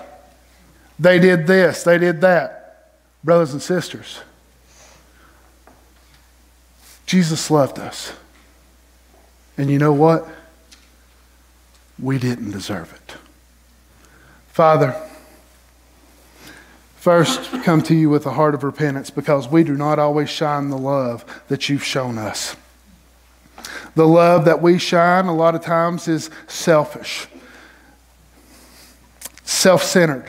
they 1.01 1.19
did 1.19 1.49
this, 1.49 1.83
they 1.83 1.99
did 1.99 2.21
that. 2.21 2.93
Brothers 3.25 3.55
and 3.55 3.61
sisters, 3.61 4.21
Jesus 7.07 7.51
loved 7.51 7.81
us. 7.81 8.13
And 9.59 9.69
you 9.69 9.81
know 9.81 9.93
what? 9.93 10.29
We 11.99 12.19
didn't 12.19 12.53
deserve 12.53 12.93
it. 12.93 13.17
Father, 14.53 14.95
first 16.97 17.51
come 17.63 17.81
to 17.81 17.95
you 17.95 18.11
with 18.11 18.27
a 18.27 18.33
heart 18.33 18.55
of 18.55 18.63
repentance 18.63 19.09
because 19.09 19.49
we 19.49 19.65
do 19.65 19.75
not 19.75 19.99
always 19.99 20.29
shine 20.29 20.69
the 20.69 20.77
love 20.77 21.25
that 21.49 21.71
you've 21.71 21.83
shown 21.83 22.19
us. 22.19 22.55
The 23.95 24.07
love 24.07 24.45
that 24.45 24.61
we 24.61 24.77
shine 24.79 25.25
a 25.25 25.35
lot 25.35 25.55
of 25.55 25.63
times 25.63 26.07
is 26.07 26.29
selfish, 26.47 27.29
self 29.43 29.83
centered. 29.83 30.29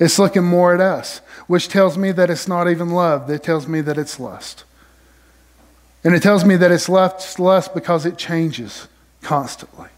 It's 0.00 0.18
looking 0.18 0.42
more 0.42 0.74
at 0.74 0.80
us, 0.80 1.18
which 1.46 1.68
tells 1.68 1.96
me 1.96 2.10
that 2.10 2.28
it's 2.28 2.48
not 2.48 2.68
even 2.68 2.90
love. 2.90 3.28
That 3.28 3.44
tells 3.44 3.68
me 3.68 3.82
that 3.82 3.98
it's 3.98 4.18
lust. 4.18 4.64
And 6.02 6.12
it 6.12 6.24
tells 6.24 6.44
me 6.44 6.56
that 6.56 6.72
it's 6.72 6.88
lust 6.88 7.72
because 7.72 8.04
it 8.04 8.18
changes 8.18 8.88
constantly. 9.20 9.90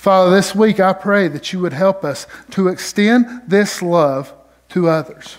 Father, 0.00 0.34
this 0.34 0.54
week 0.54 0.80
I 0.80 0.94
pray 0.94 1.28
that 1.28 1.52
you 1.52 1.60
would 1.60 1.74
help 1.74 2.04
us 2.04 2.26
to 2.52 2.68
extend 2.68 3.42
this 3.46 3.82
love 3.82 4.32
to 4.70 4.88
others. 4.88 5.36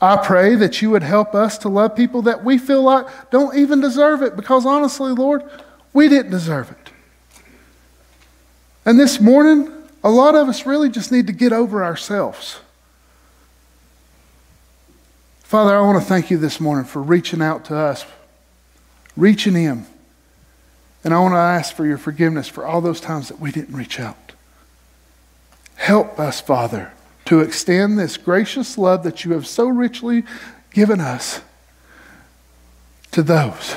I 0.00 0.16
pray 0.16 0.54
that 0.54 0.80
you 0.80 0.88
would 0.88 1.02
help 1.02 1.34
us 1.34 1.58
to 1.58 1.68
love 1.68 1.94
people 1.94 2.22
that 2.22 2.42
we 2.42 2.56
feel 2.56 2.80
like 2.82 3.30
don't 3.30 3.54
even 3.58 3.82
deserve 3.82 4.22
it 4.22 4.36
because 4.36 4.64
honestly, 4.64 5.12
Lord, 5.12 5.42
we 5.92 6.08
didn't 6.08 6.30
deserve 6.30 6.70
it. 6.70 6.92
And 8.86 8.98
this 8.98 9.20
morning, 9.20 9.70
a 10.02 10.08
lot 10.08 10.34
of 10.34 10.48
us 10.48 10.64
really 10.64 10.88
just 10.88 11.12
need 11.12 11.26
to 11.26 11.34
get 11.34 11.52
over 11.52 11.84
ourselves. 11.84 12.60
Father, 15.40 15.76
I 15.76 15.82
want 15.82 16.02
to 16.02 16.08
thank 16.08 16.30
you 16.30 16.38
this 16.38 16.58
morning 16.58 16.86
for 16.86 17.02
reaching 17.02 17.42
out 17.42 17.66
to 17.66 17.76
us, 17.76 18.06
reaching 19.14 19.56
in. 19.56 19.86
And 21.06 21.14
I 21.14 21.20
want 21.20 21.34
to 21.34 21.38
ask 21.38 21.72
for 21.72 21.86
your 21.86 21.98
forgiveness 21.98 22.48
for 22.48 22.66
all 22.66 22.80
those 22.80 23.00
times 23.00 23.28
that 23.28 23.38
we 23.38 23.52
didn't 23.52 23.76
reach 23.76 24.00
out. 24.00 24.32
Help 25.76 26.18
us, 26.18 26.40
Father, 26.40 26.92
to 27.26 27.38
extend 27.38 27.96
this 27.96 28.16
gracious 28.16 28.76
love 28.76 29.04
that 29.04 29.24
you 29.24 29.32
have 29.34 29.46
so 29.46 29.68
richly 29.68 30.24
given 30.72 30.98
us 30.98 31.42
to 33.12 33.22
those 33.22 33.76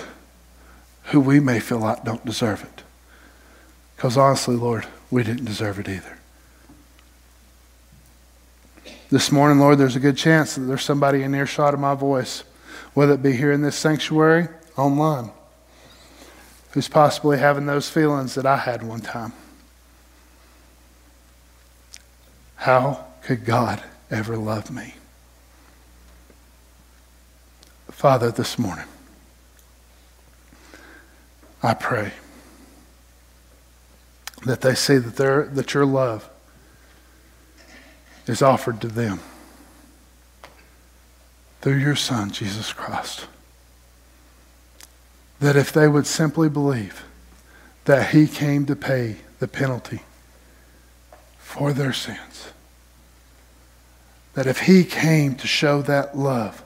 who 1.12 1.20
we 1.20 1.40
may 1.40 1.60
feel 1.60 1.78
like 1.78 2.04
don't 2.04 2.26
deserve 2.26 2.64
it. 2.64 2.82
Because 3.96 4.18
honestly, 4.18 4.56
Lord, 4.56 4.88
we 5.12 5.22
didn't 5.22 5.46
deserve 5.46 5.78
it 5.78 5.88
either. 5.88 6.18
This 9.12 9.32
morning, 9.32 9.60
Lord, 9.60 9.78
there's 9.78 9.96
a 9.96 10.00
good 10.00 10.18
chance 10.18 10.56
that 10.56 10.62
there's 10.62 10.84
somebody 10.84 11.22
in 11.22 11.36
earshot 11.36 11.76
of 11.76 11.80
my 11.80 11.94
voice, 11.94 12.44
whether 12.96 13.14
it 13.14 13.22
be 13.22 13.34
here 13.34 13.52
in 13.52 13.62
this 13.62 13.76
sanctuary, 13.76 14.48
online, 14.76 15.30
who's 16.72 16.88
possibly 16.88 17.38
having 17.40 17.66
those 17.66 17.90
feelings 17.90 18.36
that 18.36 18.46
I 18.46 18.58
had 18.58 18.84
one 18.84 19.02
time. 19.02 19.34
How 22.56 23.06
could 23.24 23.46
God 23.46 23.82
ever 24.12 24.38
love 24.38 24.70
me? 24.72 24.96
Father, 27.90 28.32
this 28.32 28.58
morning, 28.60 28.86
I 31.62 31.74
pray 31.74 32.14
that 34.46 34.62
they 34.62 34.76
see 34.76 34.98
that, 34.98 35.56
that 35.56 35.74
your 35.74 35.86
love 35.86 36.30
is 38.28 38.42
offered 38.42 38.80
to 38.82 38.88
them. 38.88 39.20
through 41.62 41.78
your 41.78 41.96
Son, 41.96 42.32
Jesus 42.32 42.72
Christ. 42.74 43.28
That 45.40 45.56
if 45.56 45.72
they 45.72 45.88
would 45.88 46.06
simply 46.06 46.50
believe 46.50 47.04
that 47.86 48.10
He 48.10 48.28
came 48.28 48.66
to 48.66 48.76
pay 48.76 49.18
the 49.40 49.48
penalty 49.48 50.02
for 51.38 51.74
their 51.74 51.94
sins, 51.94 52.50
that 54.34 54.48
if 54.48 54.62
He 54.62 54.84
came 54.84 55.36
to 55.36 55.48
show 55.48 55.82
that 55.84 56.18
love, 56.18 56.64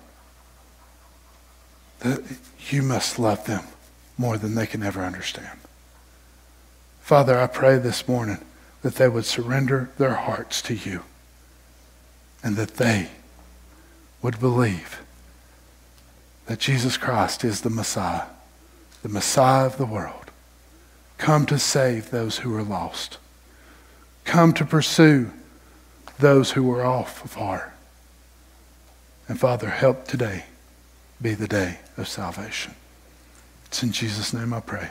that 2.00 2.22
you 2.70 2.82
must 2.82 3.20
love 3.20 3.46
them 3.46 3.64
more 4.18 4.38
than 4.38 4.56
they 4.56 4.68
can 4.68 4.84
ever 4.84 5.04
understand. 5.04 5.60
Father, 7.02 7.38
I 7.38 7.48
pray 7.48 7.78
this 7.78 8.08
morning 8.08 8.40
that 8.82 8.96
they 8.96 9.08
would 9.08 9.26
surrender 9.26 9.90
their 9.98 10.14
hearts 10.14 10.62
to 10.64 10.74
you 10.74 11.04
and 12.44 12.56
that 12.58 12.76
they 12.76 13.10
would 14.22 14.40
believe 14.40 15.02
that 16.46 16.60
Jesus 16.60 16.98
Christ 16.98 17.44
is 17.44 17.62
the 17.62 17.70
Messiah, 17.70 18.24
the 19.04 19.10
Messiah 19.10 19.66
of 19.66 19.78
the 19.78 19.86
world, 19.86 20.32
come 21.18 21.46
to 21.46 21.60
save 21.60 22.10
those 22.10 22.40
who 22.40 22.56
are 22.56 22.64
lost, 22.64 23.20
come 24.24 24.54
to 24.54 24.66
pursue 24.66 25.30
those 26.18 26.52
who 26.52 26.72
are 26.72 26.84
off 26.84 27.24
of 27.24 27.34
heart. 27.34 27.72
And 29.28 29.40
Father, 29.40 29.70
help 29.70 30.08
today 30.08 30.46
be 31.22 31.34
the 31.34 31.48
day 31.48 31.80
of 31.98 32.08
salvation. 32.08 32.74
It's 33.66 33.84
in 33.84 33.92
Jesus' 33.92 34.34
name 34.34 34.54
I 34.54 34.60
pray. 34.60 34.90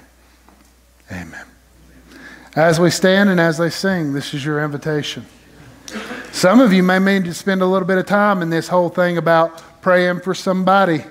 Amen. 1.11 1.45
As 2.55 2.79
we 2.79 2.91
stand 2.91 3.31
and 3.31 3.41
as 3.41 3.59
they 3.59 3.71
sing, 3.71 4.13
this 4.13 4.35
is 4.35 4.45
your 4.45 4.63
invitation. 4.63 5.25
Some 6.33 6.61
of 6.61 6.73
you 6.73 6.83
may 6.83 6.99
need 6.99 7.25
to 7.25 7.35
spend 7.35 7.63
a 7.63 7.67
little 7.67 7.89
bit 7.89 7.99
of 7.99 8.07
time 8.07 8.43
in 8.43 8.51
this 8.51 8.69
whole 8.69 8.89
thing 8.89 9.19
about 9.19 9.63
praying 9.83 10.21
for 10.21 10.35
somebody 10.35 11.05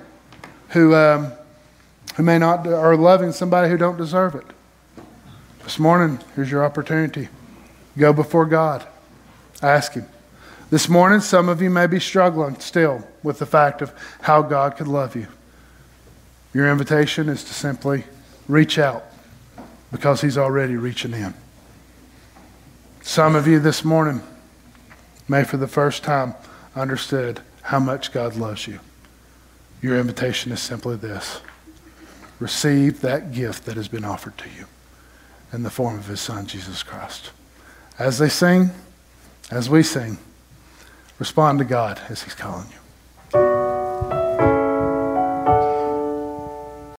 who, 0.70 0.96
um, 0.96 1.34
who 2.16 2.24
may 2.24 2.38
not, 2.38 2.68
are 2.68 2.96
loving 2.96 3.32
somebody 3.32 3.70
who 3.70 3.78
don't 3.78 3.98
deserve 3.98 4.36
it. 4.36 4.46
This 5.64 5.80
morning, 5.80 6.20
here's 6.36 6.52
your 6.52 6.66
opportunity. 6.66 7.30
Go 7.98 8.14
before 8.14 8.46
God. 8.46 8.86
Ask 9.62 9.94
Him. 9.94 10.06
This 10.70 10.90
morning, 10.90 11.20
some 11.20 11.50
of 11.50 11.62
you 11.62 11.70
may 11.70 11.88
be 11.88 12.00
struggling 12.00 12.60
still 12.60 13.06
with 13.24 13.40
the 13.40 13.46
fact 13.46 13.82
of 13.82 13.94
how 14.22 14.42
God 14.42 14.78
could 14.78 14.88
love 14.88 15.16
you. 15.16 15.28
Your 16.54 16.70
invitation 16.70 17.30
is 17.30 17.44
to 17.44 17.54
simply 17.54 18.06
reach 18.48 18.80
out 18.80 19.06
because 19.92 20.22
He's 20.22 20.38
already 20.38 20.76
reaching 20.76 21.14
in. 21.14 21.34
Some 23.02 23.36
of 23.36 23.48
you 23.48 23.60
this 23.60 23.84
morning 23.84 24.22
may, 25.28 25.44
for 25.44 25.58
the 25.58 25.68
first 25.68 26.04
time, 26.04 26.36
understood 26.76 27.42
how 27.64 27.80
much 27.80 28.12
God 28.12 28.36
loves 28.36 28.68
you. 28.68 28.80
Your 29.82 29.98
invitation 30.00 30.52
is 30.52 30.62
simply 30.62 30.96
this 30.96 31.42
receive 32.42 33.02
that 33.02 33.32
gift 33.32 33.66
that 33.66 33.78
has 33.78 33.88
been 33.88 34.04
offered 34.04 34.36
to 34.40 34.50
you 34.50 34.66
in 35.54 35.62
the 35.62 35.70
form 35.70 35.98
of 35.98 36.08
His 36.08 36.20
Son, 36.20 36.48
Jesus 36.48 36.82
Christ. 36.82 37.32
As 38.00 38.18
they 38.18 38.30
sing, 38.30 38.72
as 39.52 39.70
we 39.70 39.84
sing, 39.84 40.18
respond 41.20 41.60
to 41.60 41.66
God 41.66 42.02
as 42.10 42.24
He's 42.24 42.34
calling 42.34 42.68
you. 42.72 42.81